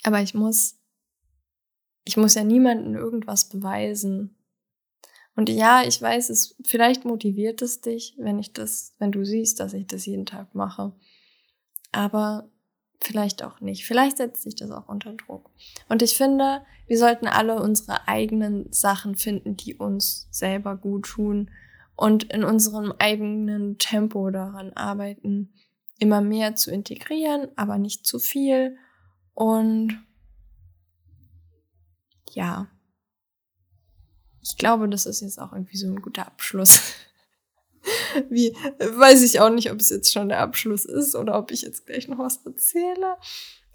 Aber 0.03 0.21
ich 0.21 0.35
muss, 0.35 0.77
ich 2.05 2.17
muss 2.17 2.35
ja 2.35 2.43
niemandem 2.43 2.97
irgendwas 2.97 3.49
beweisen. 3.49 4.34
Und 5.37 5.49
ja, 5.49 5.83
ich 5.85 6.01
weiß, 6.01 6.31
es, 6.31 6.57
vielleicht 6.65 7.05
motiviert 7.05 7.61
es 7.63 7.81
dich, 7.81 8.15
wenn 8.19 8.39
ich 8.39 8.53
das, 8.53 8.95
wenn 8.99 9.13
du 9.13 9.25
siehst, 9.25 9.59
dass 9.61 9.73
ich 9.73 9.87
das 9.87 10.07
jeden 10.07 10.27
Tag 10.27 10.55
mache. 10.55 10.93
Aber 11.91 12.49
vielleicht 13.01 13.43
auch 13.43 13.61
nicht. 13.61 13.85
Vielleicht 13.85 14.19
setzt 14.19 14.43
sich 14.43 14.55
das 14.55 14.71
auch 14.71 14.89
unter 14.89 15.13
Druck. 15.13 15.51
Und 15.89 16.03
ich 16.03 16.17
finde, 16.17 16.63
wir 16.87 16.99
sollten 16.99 17.27
alle 17.27 17.61
unsere 17.61 18.09
eigenen 18.09 18.73
Sachen 18.73 19.17
finden, 19.17 19.57
die 19.57 19.75
uns 19.75 20.29
selber 20.31 20.77
gut 20.77 21.07
tun 21.07 21.51
und 21.97 22.25
in 22.25 22.45
unserem 22.45 22.93
eigenen 22.99 23.79
Tempo 23.79 24.31
daran 24.31 24.73
arbeiten, 24.73 25.53
immer 25.99 26.21
mehr 26.21 26.57
zu 26.57 26.71
integrieren, 26.71 27.49
aber 27.57 27.79
nicht 27.79 28.07
zu 28.07 28.19
viel. 28.19 28.77
Und 29.35 30.05
ja, 32.31 32.69
ich 34.45 34.59
glaube, 34.59 34.89
das 34.89 35.07
ist 35.07 35.23
jetzt 35.23 35.41
auch 35.41 35.53
irgendwie 35.53 35.77
so 35.77 35.87
ein 35.87 36.03
guter 36.03 36.27
Abschluss. 36.27 36.93
Wie, 38.29 38.53
weiß 38.53 39.23
ich 39.23 39.41
auch 39.41 39.51
nicht, 39.51 39.71
ob 39.71 39.81
es 39.81 39.91
jetzt 39.91 40.13
schon 40.13 40.29
der 40.29 40.41
Abschluss 40.41 40.85
ist 40.85 41.15
oder 41.15 41.39
ob 41.39 41.51
ich 41.51 41.63
jetzt 41.63 41.87
gleich 41.87 42.09
noch 42.09 42.19
was 42.19 42.45
erzähle. 42.45 43.17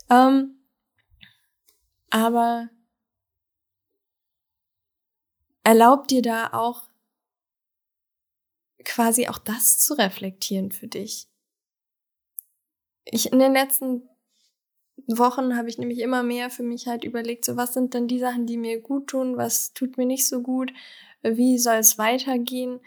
Ähm, 0.10 0.60
aber 2.10 2.70
erlaubt 5.64 6.12
dir 6.12 6.22
da 6.22 6.54
auch 6.54 6.90
quasi 8.84 9.28
auch 9.28 9.38
das 9.38 9.80
zu 9.80 9.96
reflektieren 9.96 10.72
für 10.72 10.88
dich. 10.88 11.28
Ich 13.06 13.32
in 13.32 13.40
den 13.40 13.54
letzten 13.54 14.09
Wochen 15.18 15.58
habe 15.58 15.70
ich 15.70 15.78
nämlich 15.78 16.00
immer 16.00 16.24
mehr 16.24 16.50
für 16.50 16.64
mich 16.64 16.88
halt 16.88 17.04
überlegt, 17.04 17.46
so 17.46 17.58
was 17.58 17.74
sind 17.74 17.94
denn 17.94 18.08
die 18.08 18.20
Sachen, 18.20 18.46
die 18.46 18.58
mir 18.58 18.80
gut 18.80 19.08
tun, 19.08 19.38
was 19.38 19.74
tut 19.74 19.98
mir 19.98 20.06
nicht 20.06 20.28
so 20.28 20.42
gut, 20.42 20.72
wie 21.22 21.58
soll 21.58 21.78
es 21.78 21.98
weitergehen, 21.98 22.80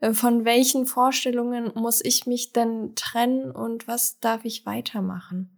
äh, 0.00 0.12
von 0.12 0.44
welchen 0.44 0.86
Vorstellungen 0.86 1.72
muss 1.74 2.04
ich 2.04 2.26
mich 2.26 2.52
denn 2.52 2.94
trennen 2.96 3.50
und 3.50 3.88
was 3.88 4.18
darf 4.20 4.44
ich 4.44 4.66
weitermachen. 4.66 5.56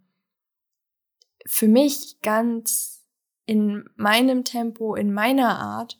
Für 1.45 1.67
mich 1.67 2.21
ganz 2.21 3.05
in 3.45 3.89
meinem 3.95 4.45
Tempo, 4.45 4.95
in 4.95 5.11
meiner 5.13 5.59
Art 5.59 5.99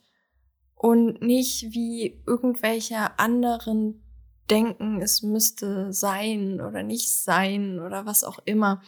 und 0.76 1.22
nicht 1.22 1.74
wie 1.74 2.22
irgendwelche 2.26 3.20
anderen 3.20 4.04
denken, 4.50 5.02
es 5.02 5.22
müsste 5.22 5.92
sein 5.94 6.62
oder 6.62 6.84
nicht 6.84 7.10
sein 7.10 7.80
oder 7.80 8.06
was 8.06 8.24
auch 8.24 8.40
immer. 8.46 8.82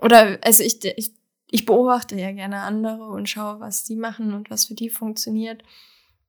Oder 0.00 0.38
also 0.42 0.62
ich, 0.62 0.84
ich, 0.84 1.12
ich 1.50 1.66
beobachte 1.66 2.16
ja 2.16 2.32
gerne 2.32 2.62
andere 2.62 3.04
und 3.04 3.28
schaue, 3.28 3.60
was 3.60 3.86
sie 3.86 3.96
machen 3.96 4.34
und 4.34 4.50
was 4.50 4.66
für 4.66 4.74
die 4.74 4.90
funktioniert 4.90 5.62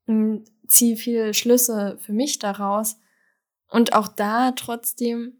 und 0.06 0.44
ziehe 0.66 0.96
viele 0.96 1.34
Schlüsse 1.34 1.98
für 2.00 2.12
mich 2.12 2.38
daraus. 2.38 2.98
Und 3.68 3.94
auch 3.94 4.08
da 4.08 4.52
trotzdem 4.52 5.34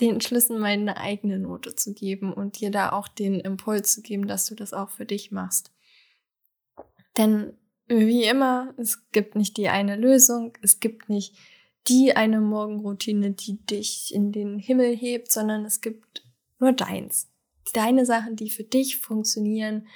den 0.00 0.20
Schlüssen 0.20 0.58
meine 0.58 0.96
eigene 0.98 1.38
Note 1.38 1.74
zu 1.74 1.92
geben 1.92 2.32
und 2.32 2.60
dir 2.60 2.70
da 2.70 2.92
auch 2.92 3.08
den 3.08 3.40
Impuls 3.40 3.92
zu 3.92 4.02
geben, 4.02 4.28
dass 4.28 4.46
du 4.46 4.54
das 4.54 4.72
auch 4.72 4.90
für 4.90 5.04
dich 5.04 5.32
machst. 5.32 5.72
Denn 7.16 7.54
wie 7.88 8.24
immer, 8.24 8.74
es 8.76 9.10
gibt 9.10 9.34
nicht 9.34 9.56
die 9.56 9.68
eine 9.68 9.96
Lösung, 9.96 10.56
es 10.62 10.78
gibt 10.78 11.08
nicht 11.08 11.34
die 11.88 12.14
eine 12.14 12.40
Morgenroutine, 12.40 13.32
die 13.32 13.64
dich 13.64 14.14
in 14.14 14.30
den 14.30 14.58
Himmel 14.58 14.94
hebt, 14.94 15.32
sondern 15.32 15.64
es 15.64 15.80
gibt 15.80 16.27
nur 16.58 16.72
deins. 16.72 17.28
Deine 17.72 18.06
Sachen, 18.06 18.36
die 18.36 18.50
für 18.50 18.64
dich 18.64 18.98
funktionieren, 18.98 19.86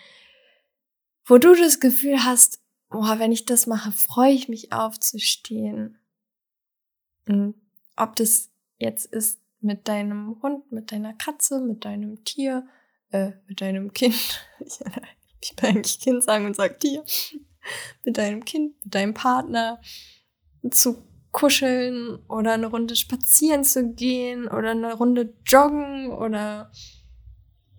wo 1.25 1.38
du 1.38 1.55
das 1.55 1.81
Gefühl 1.81 2.25
hast, 2.25 2.61
oh, 2.90 3.18
wenn 3.18 3.33
ich 3.33 3.44
das 3.44 3.66
mache, 3.66 3.92
freue 3.92 4.33
ich 4.33 4.48
mich 4.48 4.72
aufzustehen. 4.72 5.98
Und 7.27 7.55
ob 7.96 8.16
das 8.16 8.51
jetzt 8.79 9.07
ist 9.07 9.40
mit 9.61 9.88
deinem 9.88 10.42
Hund, 10.42 10.70
mit 10.72 10.92
deiner 10.92 11.14
Katze, 11.14 11.61
mit 11.61 11.85
deinem 11.85 12.25
Tier, 12.25 12.66
äh, 13.11 13.33
mit 13.46 13.61
deinem 13.61 13.92
Kind. 13.92 14.46
ich 14.61 14.81
will 14.81 15.68
eigentlich 15.68 16.01
Kind 16.01 16.25
sagen 16.25 16.46
und 16.46 16.57
sag 16.57 16.81
Tier 16.81 17.05
mit 18.05 18.18
deinem 18.18 18.44
Kind, 18.44 18.75
mit 18.85 18.94
deinem 18.94 19.14
Partner 19.14 19.81
zu 20.70 21.03
kuscheln 21.33 22.18
oder 22.29 22.53
eine 22.53 22.66
Runde 22.66 22.95
spazieren 22.95 23.64
zu 23.64 23.92
gehen 23.95 24.47
oder 24.47 24.71
eine 24.71 24.95
Runde 24.95 25.35
joggen 25.47 26.12
oder 26.12 26.71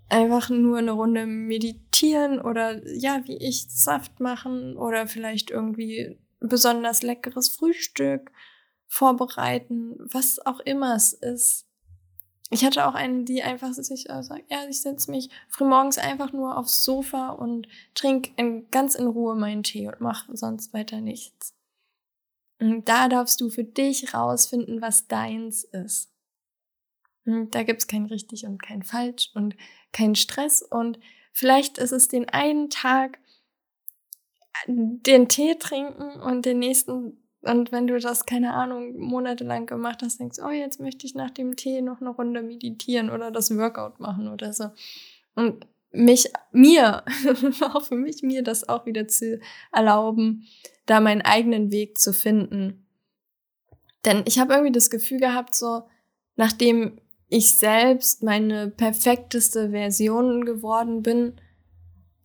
einfach 0.10 0.50
nur 0.50 0.80
eine 0.80 0.92
Runde 0.92 1.26
meditieren 1.26 2.39
oder 2.42 2.86
ja, 2.88 3.22
wie 3.26 3.38
ich 3.38 3.66
Saft 3.70 4.20
machen 4.20 4.76
oder 4.76 5.08
vielleicht 5.08 5.52
irgendwie 5.52 6.20
besonders 6.39 7.04
leckeres 7.04 7.50
Frühstück 7.50 8.32
vorbereiten, 8.88 9.96
was 10.00 10.46
auch 10.46 10.60
immer 10.60 10.96
es 10.96 11.13
ist. 11.13 11.66
Ich 12.50 12.63
hatte 12.63 12.86
auch 12.86 12.94
eine, 12.94 13.24
die 13.24 13.42
einfach 13.42 13.74
sich 13.74 14.10
äh, 14.10 14.22
sagt, 14.22 14.52
ja, 14.52 14.60
ich 14.70 14.82
setze 14.82 15.10
mich 15.10 15.30
frühmorgens 15.48 15.98
einfach 15.98 16.34
nur 16.34 16.58
aufs 16.58 16.84
Sofa 16.84 17.30
und 17.30 17.68
trinke 17.96 18.32
in, 18.36 18.70
ganz 18.70 18.94
in 18.94 19.08
Ruhe 19.08 19.36
meinen 19.36 19.63
Tee 19.63 19.88
und 19.88 20.02
mache 20.02 20.36
sonst 20.36 20.74
weiter 20.74 21.02
nichts. 21.02 21.56
Und 22.63 22.88
da 22.88 23.10
darfst 23.10 23.41
du 23.41 23.49
für 23.49 23.65
dich 23.65 24.13
rausfinden, 24.13 24.82
was 24.82 25.08
deins 25.08 25.65
ist. 25.65 26.10
Und 27.26 27.54
da 27.54 27.63
gibt's 27.63 27.88
kein 27.88 28.06
richtig 28.06 28.45
und 28.45 28.63
kein 28.63 28.84
falsch 28.84 29.32
und 29.34 29.58
kein 29.91 30.15
Stress 30.15 30.62
und 30.62 30.97
vielleicht 31.34 31.78
ist 31.78 31.91
es 31.91 32.08
den 32.08 32.30
einen 32.30 32.69
Tag 32.69 33.19
den 34.67 35.28
Tee 35.28 35.56
trinken 35.56 36.21
und 36.21 36.45
den 36.45 36.60
nächsten 36.60 37.17
und 37.41 37.73
wenn 37.73 37.88
du 37.88 37.99
das, 37.99 38.26
keine 38.26 38.54
Ahnung, 38.54 38.97
monatelang 38.97 39.65
gemacht 39.65 40.02
hast, 40.02 40.21
denkst, 40.21 40.39
oh, 40.41 40.52
jetzt 40.52 40.80
möchte 40.80 41.06
ich 41.06 41.15
nach 41.15 41.32
dem 41.32 41.58
Tee 41.58 41.82
noch 41.82 41.99
eine 41.99 42.12
Runde 42.12 42.41
meditieren 42.41 43.10
oder 43.10 43.32
das 43.32 43.54
Workout 43.58 43.99
machen 43.99 44.30
oder 44.30 44.54
so. 44.54 44.69
Und 45.36 45.67
mich, 45.93 46.32
mir, 46.51 47.03
auch 47.62 47.84
für 47.84 47.95
mich, 47.95 48.23
mir 48.23 48.43
das 48.43 48.67
auch 48.67 48.86
wieder 48.86 49.08
zu 49.08 49.39
erlauben, 49.71 50.45
da 50.86 50.99
meinen 50.99 51.21
eigenen 51.21 51.71
Weg 51.71 51.97
zu 51.97 52.13
finden. 52.13 52.86
Denn 54.06 54.23
ich 54.25 54.39
habe 54.39 54.53
irgendwie 54.53 54.71
das 54.73 54.89
Gefühl 54.89 55.19
gehabt, 55.19 55.56
so, 55.56 55.84
nachdem 56.36 56.99
ich 57.29 57.58
selbst 57.58 58.21
meine 58.21 58.69
perfekteste 58.69 59.69
Version 59.69 60.45
geworden 60.45 61.03
bin, 61.03 61.39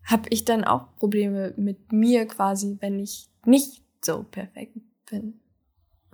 habe 0.05 0.29
ich 0.31 0.45
dann 0.45 0.65
auch 0.65 0.97
Probleme 0.97 1.55
mit 1.57 1.93
mir 1.93 2.27
quasi, 2.27 2.79
wenn 2.81 2.99
ich 2.99 3.29
nicht 3.45 3.83
so 4.03 4.25
perfekt 4.25 4.77
bin. 5.11 5.41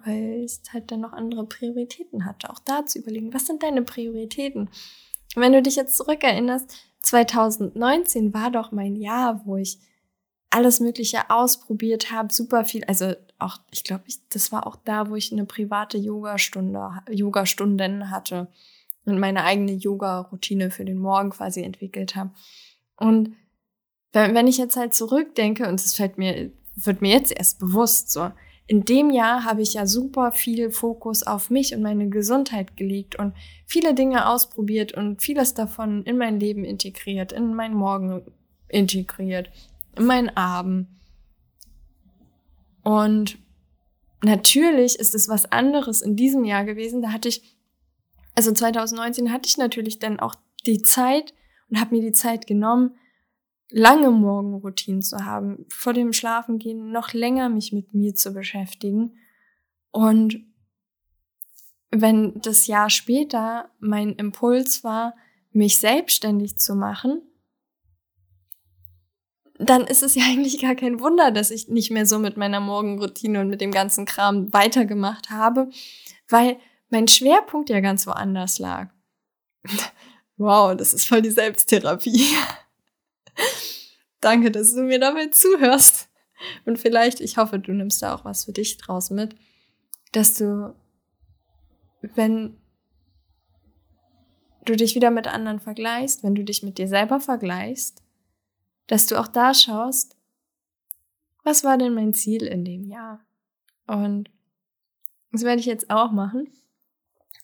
Weil 0.04 0.44
es 0.44 0.60
halt 0.72 0.90
dann 0.90 1.00
noch 1.00 1.12
andere 1.12 1.46
Prioritäten 1.46 2.26
hatte. 2.26 2.50
Auch 2.50 2.58
da 2.58 2.84
zu 2.84 2.98
überlegen, 2.98 3.32
was 3.32 3.46
sind 3.46 3.62
deine 3.62 3.82
Prioritäten? 3.82 4.68
wenn 5.36 5.52
du 5.52 5.62
dich 5.62 5.76
jetzt 5.76 5.96
zurückerinnerst, 5.96 6.76
2019 7.04 8.34
war 8.34 8.50
doch 8.50 8.72
mein 8.72 8.96
Jahr, 8.96 9.42
wo 9.44 9.56
ich 9.56 9.78
alles 10.50 10.80
Mögliche 10.80 11.30
ausprobiert 11.30 12.10
habe, 12.10 12.32
super 12.32 12.64
viel. 12.64 12.84
Also 12.84 13.14
auch, 13.38 13.58
ich 13.72 13.84
glaube, 13.84 14.04
ich, 14.06 14.26
das 14.28 14.52
war 14.52 14.66
auch 14.66 14.76
da, 14.76 15.10
wo 15.10 15.16
ich 15.16 15.32
eine 15.32 15.44
private 15.44 15.98
Yogastunde, 15.98 17.02
Yogastunden 17.10 18.10
hatte 18.10 18.48
und 19.04 19.18
meine 19.18 19.44
eigene 19.44 19.72
Yoga-Routine 19.72 20.70
für 20.70 20.84
den 20.84 20.98
Morgen 20.98 21.30
quasi 21.30 21.62
entwickelt 21.62 22.16
habe. 22.16 22.30
Und 22.96 23.34
wenn 24.12 24.46
ich 24.46 24.58
jetzt 24.58 24.76
halt 24.76 24.94
zurückdenke, 24.94 25.68
und 25.68 25.80
es 25.80 25.96
fällt 25.96 26.18
mir, 26.18 26.52
wird 26.76 27.02
mir 27.02 27.10
jetzt 27.10 27.36
erst 27.36 27.58
bewusst, 27.58 28.12
so, 28.12 28.30
in 28.66 28.84
dem 28.84 29.10
Jahr 29.10 29.44
habe 29.44 29.60
ich 29.60 29.74
ja 29.74 29.86
super 29.86 30.32
viel 30.32 30.70
Fokus 30.70 31.22
auf 31.22 31.50
mich 31.50 31.74
und 31.74 31.82
meine 31.82 32.08
Gesundheit 32.08 32.76
gelegt 32.76 33.18
und 33.18 33.34
viele 33.66 33.94
Dinge 33.94 34.28
ausprobiert 34.28 34.92
und 34.94 35.20
vieles 35.20 35.52
davon 35.52 36.02
in 36.04 36.16
mein 36.16 36.40
Leben 36.40 36.64
integriert, 36.64 37.32
in 37.32 37.54
meinen 37.54 37.74
Morgen 37.74 38.22
integriert, 38.68 39.50
in 39.96 40.06
meinen 40.06 40.30
Abend. 40.30 40.88
Und 42.82 43.38
natürlich 44.22 44.98
ist 44.98 45.14
es 45.14 45.28
was 45.28 45.50
anderes 45.52 46.00
in 46.00 46.16
diesem 46.16 46.44
Jahr 46.44 46.64
gewesen. 46.64 47.02
Da 47.02 47.12
hatte 47.12 47.28
ich, 47.28 47.56
also 48.34 48.50
2019 48.50 49.30
hatte 49.30 49.46
ich 49.46 49.58
natürlich 49.58 49.98
dann 49.98 50.18
auch 50.18 50.36
die 50.64 50.80
Zeit 50.80 51.34
und 51.68 51.78
habe 51.78 51.94
mir 51.94 52.02
die 52.02 52.12
Zeit 52.12 52.46
genommen, 52.46 52.96
lange 53.70 54.10
Morgenroutinen 54.10 55.02
zu 55.02 55.24
haben, 55.24 55.66
vor 55.68 55.92
dem 55.92 56.12
Schlafengehen 56.12 56.90
noch 56.90 57.12
länger 57.12 57.48
mich 57.48 57.72
mit 57.72 57.94
mir 57.94 58.14
zu 58.14 58.32
beschäftigen. 58.32 59.16
Und 59.90 60.40
wenn 61.90 62.40
das 62.40 62.66
Jahr 62.66 62.90
später 62.90 63.70
mein 63.80 64.14
Impuls 64.14 64.84
war, 64.84 65.14
mich 65.52 65.78
selbstständig 65.78 66.58
zu 66.58 66.74
machen, 66.74 67.22
dann 69.58 69.86
ist 69.86 70.02
es 70.02 70.14
ja 70.14 70.24
eigentlich 70.28 70.60
gar 70.60 70.74
kein 70.74 71.00
Wunder, 71.00 71.30
dass 71.30 71.50
ich 71.50 71.68
nicht 71.68 71.90
mehr 71.90 72.06
so 72.06 72.18
mit 72.18 72.36
meiner 72.36 72.60
Morgenroutine 72.60 73.40
und 73.40 73.48
mit 73.48 73.60
dem 73.60 73.72
ganzen 73.72 74.04
Kram 74.04 74.52
weitergemacht 74.52 75.30
habe, 75.30 75.70
weil 76.28 76.58
mein 76.90 77.08
Schwerpunkt 77.08 77.70
ja 77.70 77.80
ganz 77.80 78.06
woanders 78.06 78.58
lag. 78.58 78.88
Wow, 80.36 80.76
das 80.76 80.92
ist 80.92 81.06
voll 81.06 81.22
die 81.22 81.30
Selbsttherapie. 81.30 82.34
Danke, 84.24 84.50
dass 84.50 84.74
du 84.74 84.82
mir 84.82 84.98
dabei 84.98 85.28
zuhörst. 85.28 86.08
Und 86.66 86.78
vielleicht, 86.78 87.20
ich 87.20 87.36
hoffe, 87.36 87.58
du 87.58 87.72
nimmst 87.72 88.02
da 88.02 88.14
auch 88.14 88.24
was 88.24 88.44
für 88.44 88.52
dich 88.52 88.76
draus 88.78 89.10
mit, 89.10 89.36
dass 90.12 90.34
du, 90.34 90.74
wenn 92.00 92.56
du 94.64 94.76
dich 94.76 94.94
wieder 94.94 95.10
mit 95.10 95.26
anderen 95.26 95.60
vergleichst, 95.60 96.22
wenn 96.22 96.34
du 96.34 96.44
dich 96.44 96.62
mit 96.62 96.78
dir 96.78 96.88
selber 96.88 97.20
vergleichst, 97.20 98.02
dass 98.86 99.06
du 99.06 99.18
auch 99.18 99.28
da 99.28 99.54
schaust, 99.54 100.16
was 101.42 101.64
war 101.64 101.76
denn 101.76 101.94
mein 101.94 102.14
Ziel 102.14 102.44
in 102.44 102.64
dem 102.64 102.84
Jahr? 102.84 103.24
Und 103.86 104.30
das 105.32 105.42
werde 105.42 105.60
ich 105.60 105.66
jetzt 105.66 105.90
auch 105.90 106.10
machen. 106.10 106.48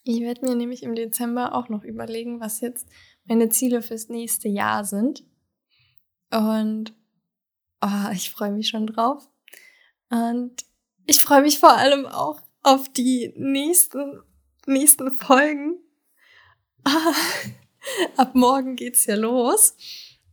Ich 0.05 0.20
werde 0.20 0.47
mir 0.47 0.55
nämlich 0.55 0.83
im 0.83 0.95
Dezember 0.95 1.55
auch 1.55 1.68
noch 1.68 1.85
überlegen, 1.85 2.41
was 2.41 2.61
jetzt 2.61 2.89
meine 3.26 3.51
Ziele 3.51 3.83
fürs 3.83 4.09
nächste 4.09 4.49
Jahr 4.49 4.85
sind. 4.85 5.24
Und 6.31 6.93
oh, 7.81 8.11
ich 8.12 8.31
freue 8.31 8.53
mich 8.53 8.68
schon 8.68 8.87
drauf. 8.87 9.28
Und 10.11 10.64
ich 11.07 11.20
freue 11.20 11.43
mich 11.43 11.59
vor 11.59 11.76
allem 11.76 12.07
auch 12.07 12.41
auf 12.62 12.89
die 12.89 13.33
nächsten, 13.37 14.20
nächsten 14.66 15.12
Folgen. 15.12 15.78
Ah, 16.85 17.12
ab 18.16 18.35
morgen 18.35 18.76
geht's 18.76 19.07
ja 19.07 19.16
los. 19.16 19.76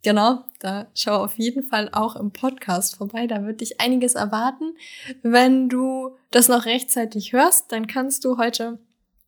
Genau, 0.04 0.45
da 0.60 0.88
schau 0.93 1.24
auf 1.24 1.38
jeden 1.38 1.64
Fall 1.64 1.89
auch 1.91 2.16
im 2.16 2.32
Podcast 2.32 2.95
vorbei. 2.98 3.28
Da 3.28 3.43
wird 3.43 3.62
dich 3.62 3.82
einiges 3.82 4.16
erwarten. 4.16 4.76
Wenn 5.24 5.68
du 5.68 6.16
das 6.32 6.48
noch 6.48 6.66
rechtzeitig 6.66 7.34
hörst, 7.34 7.72
dann 7.72 7.88
kannst 7.88 8.24
du 8.24 8.38
heute 8.38 8.80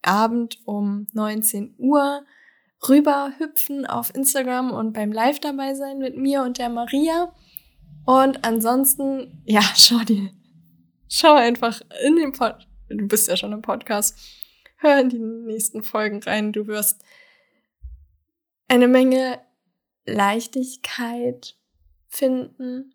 Abend 0.02 0.60
um 0.66 1.08
19 1.14 1.76
Uhr 1.78 2.24
rüber 2.88 3.34
hüpfen 3.38 3.86
auf 3.86 4.14
Instagram 4.16 4.72
und 4.72 4.94
beim 4.94 5.12
Live 5.12 5.40
dabei 5.40 5.74
sein 5.74 5.98
mit 5.98 6.16
mir 6.16 6.44
und 6.44 6.58
der 6.58 6.70
Maria. 6.70 7.34
Und 8.06 8.46
ansonsten, 8.46 9.42
ja, 9.46 9.62
schau 9.76 10.00
dir, 10.00 10.32
schau 11.08 11.34
einfach 11.34 11.82
in 12.06 12.16
den 12.16 12.32
Pod, 12.32 12.68
du 12.90 13.08
bist 13.08 13.28
ja 13.28 13.36
schon 13.36 13.52
im 13.52 13.62
Podcast, 13.62 14.18
hör 14.78 15.00
in 15.00 15.10
die 15.10 15.20
nächsten 15.20 15.84
Folgen 15.84 16.22
rein. 16.24 16.54
Du 16.54 16.68
wirst 16.68 17.04
eine 18.68 18.88
Menge 18.88 19.40
Leichtigkeit 20.06 21.58
finden. 22.08 22.94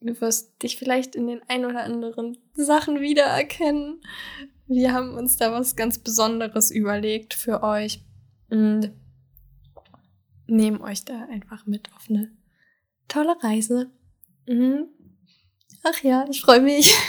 Du 0.00 0.20
wirst 0.20 0.62
dich 0.62 0.76
vielleicht 0.76 1.16
in 1.16 1.26
den 1.26 1.42
ein 1.48 1.64
oder 1.64 1.82
anderen 1.82 2.38
Sachen 2.54 3.00
wiedererkennen. 3.00 4.00
Wir 4.66 4.92
haben 4.92 5.14
uns 5.14 5.36
da 5.36 5.52
was 5.52 5.76
ganz 5.76 5.98
Besonderes 5.98 6.70
überlegt 6.70 7.34
für 7.34 7.62
euch 7.62 8.05
und 8.50 8.92
nehmen 10.46 10.80
euch 10.80 11.04
da 11.04 11.26
einfach 11.30 11.66
mit 11.66 11.90
auf 11.94 12.06
eine 12.08 12.30
tolle 13.08 13.36
Reise. 13.42 13.90
Mhm. 14.46 14.86
Ach 15.82 16.02
ja, 16.02 16.26
ich 16.30 16.40
freue 16.40 16.60
mich. 16.60 16.94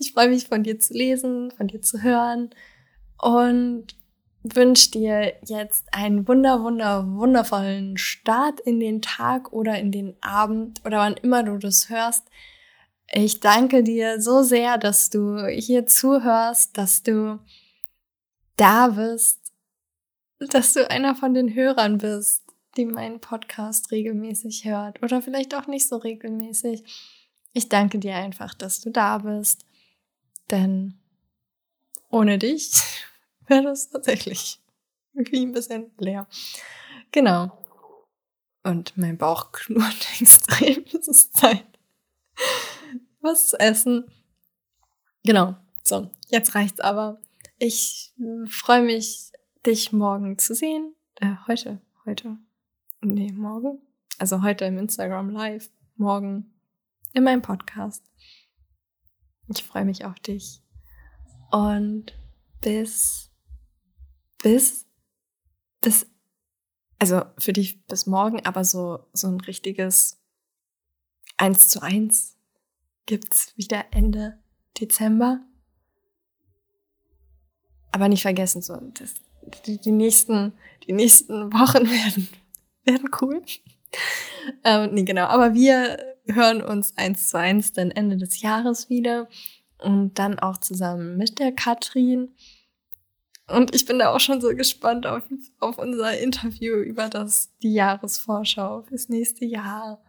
Ich 0.00 0.12
freue 0.12 0.30
mich 0.30 0.48
von 0.48 0.64
dir 0.64 0.80
zu 0.80 0.92
lesen, 0.92 1.52
von 1.52 1.68
dir 1.68 1.80
zu 1.80 2.02
hören 2.02 2.50
und 3.22 3.94
wünsche 4.42 4.90
dir 4.90 5.34
jetzt 5.46 5.84
einen 5.92 6.26
wunder, 6.26 6.62
wunder, 6.62 7.06
wundervollen 7.06 7.96
Start 7.96 8.60
in 8.60 8.80
den 8.80 9.02
Tag 9.02 9.52
oder 9.52 9.78
in 9.78 9.92
den 9.92 10.16
Abend 10.20 10.84
oder 10.84 10.98
wann 10.98 11.14
immer 11.14 11.42
du 11.42 11.58
das 11.58 11.88
hörst. 11.88 12.24
Ich 13.10 13.40
danke 13.40 13.82
dir 13.82 14.20
so 14.20 14.42
sehr, 14.42 14.78
dass 14.78 15.10
du 15.10 15.46
hier 15.46 15.86
zuhörst, 15.86 16.76
dass 16.76 17.02
du 17.02 17.38
da 18.56 18.88
bist, 18.88 19.37
dass 20.38 20.74
du 20.74 20.88
einer 20.90 21.14
von 21.14 21.34
den 21.34 21.54
Hörern 21.54 21.98
bist, 21.98 22.44
die 22.76 22.84
meinen 22.84 23.20
Podcast 23.20 23.90
regelmäßig 23.90 24.64
hört 24.64 25.02
oder 25.02 25.20
vielleicht 25.20 25.54
auch 25.54 25.66
nicht 25.66 25.88
so 25.88 25.96
regelmäßig. 25.96 26.84
Ich 27.52 27.68
danke 27.68 27.98
dir 27.98 28.14
einfach, 28.14 28.54
dass 28.54 28.80
du 28.80 28.90
da 28.90 29.18
bist, 29.18 29.64
denn 30.50 30.98
ohne 32.10 32.38
dich 32.38 32.72
wäre 33.46 33.64
das 33.64 33.90
tatsächlich 33.90 34.60
irgendwie 35.14 35.42
ein 35.42 35.52
bisschen 35.52 35.90
leer. 35.98 36.26
Genau. 37.10 37.58
Und 38.62 38.96
mein 38.96 39.18
Bauch 39.18 39.50
knurrt 39.52 40.06
extrem. 40.20 40.84
Es 40.92 41.08
ist 41.08 41.36
Zeit, 41.36 41.66
was 43.20 43.48
zu 43.48 43.58
essen. 43.58 44.10
Genau. 45.24 45.56
So, 45.82 46.10
jetzt 46.28 46.54
reicht's 46.54 46.80
aber. 46.80 47.18
Ich 47.58 48.12
freue 48.48 48.82
mich, 48.82 49.27
dich 49.66 49.92
morgen 49.92 50.38
zu 50.38 50.54
sehen. 50.54 50.94
Äh, 51.16 51.34
heute, 51.46 51.80
heute. 52.04 52.36
Nee, 53.00 53.32
morgen. 53.32 53.80
Also 54.18 54.42
heute 54.42 54.64
im 54.64 54.78
Instagram 54.78 55.30
Live. 55.30 55.70
Morgen 55.96 56.54
in 57.12 57.24
meinem 57.24 57.42
Podcast. 57.42 58.04
Ich 59.48 59.64
freue 59.64 59.84
mich 59.84 60.04
auf 60.04 60.18
dich. 60.20 60.62
Und 61.50 62.12
bis 62.60 63.28
bis, 64.42 64.86
bis, 65.80 66.06
also 66.98 67.22
für 67.38 67.52
dich 67.52 67.84
bis 67.86 68.06
morgen, 68.06 68.44
aber 68.46 68.64
so, 68.64 69.06
so 69.12 69.28
ein 69.28 69.40
richtiges 69.40 70.20
eins 71.36 71.68
zu 71.68 71.82
eins 71.82 72.36
gibt's 73.06 73.56
wieder 73.56 73.86
Ende 73.90 74.38
Dezember. 74.80 75.40
Aber 77.90 78.08
nicht 78.08 78.22
vergessen, 78.22 78.62
so, 78.62 78.76
das, 78.76 79.14
die, 79.66 79.78
die 79.78 79.92
nächsten, 79.92 80.52
die 80.86 80.92
nächsten 80.92 81.52
Wochen 81.52 81.90
werden, 81.90 82.28
werden 82.84 83.10
cool. 83.20 83.42
ähm, 84.64 84.90
nee, 84.92 85.04
genau. 85.04 85.26
Aber 85.26 85.54
wir 85.54 85.98
hören 86.26 86.62
uns 86.62 86.96
eins 86.96 87.28
zu 87.28 87.38
eins 87.38 87.72
dann 87.72 87.90
Ende 87.90 88.16
des 88.16 88.40
Jahres 88.42 88.90
wieder 88.90 89.28
und 89.78 90.18
dann 90.18 90.38
auch 90.38 90.58
zusammen 90.58 91.16
mit 91.16 91.38
der 91.38 91.52
Katrin. 91.52 92.30
Und 93.48 93.74
ich 93.74 93.86
bin 93.86 93.98
da 93.98 94.14
auch 94.14 94.20
schon 94.20 94.40
so 94.40 94.48
gespannt 94.48 95.06
auf, 95.06 95.22
auf 95.60 95.78
unser 95.78 96.18
Interview 96.18 96.76
über 96.76 97.08
das, 97.08 97.50
die 97.62 97.72
Jahresvorschau 97.72 98.82
fürs 98.82 99.08
nächste 99.08 99.46
Jahr. 99.46 100.02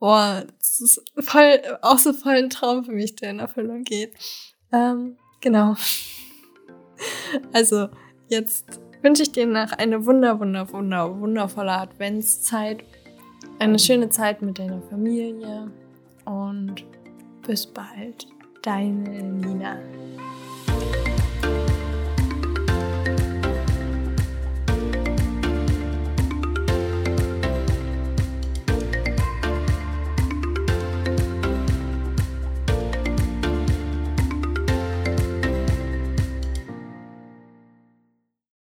Boah, 0.00 0.44
das 0.58 0.80
ist 0.80 1.04
voll, 1.20 1.62
auch 1.82 1.98
so 1.98 2.12
voll 2.12 2.34
ein 2.34 2.50
Traum 2.50 2.84
für 2.84 2.90
mich, 2.90 3.14
der 3.14 3.30
in 3.30 3.38
Erfüllung 3.38 3.84
geht. 3.84 4.14
Ähm, 4.72 5.16
genau. 5.40 5.76
Also, 7.52 7.88
jetzt 8.32 8.80
wünsche 9.02 9.22
ich 9.22 9.30
dir 9.30 9.46
nach 9.46 9.72
eine 9.72 10.04
wunder, 10.06 10.40
wunder, 10.40 10.72
wunder, 10.72 11.20
wundervolle 11.20 11.72
Adventszeit. 11.72 12.82
Eine 13.60 13.78
schöne 13.78 14.08
Zeit 14.08 14.42
mit 14.42 14.58
deiner 14.58 14.82
Familie 14.82 15.70
und 16.24 16.84
bis 17.46 17.66
bald. 17.66 18.26
Deine 18.62 19.22
Nina. 19.22 19.78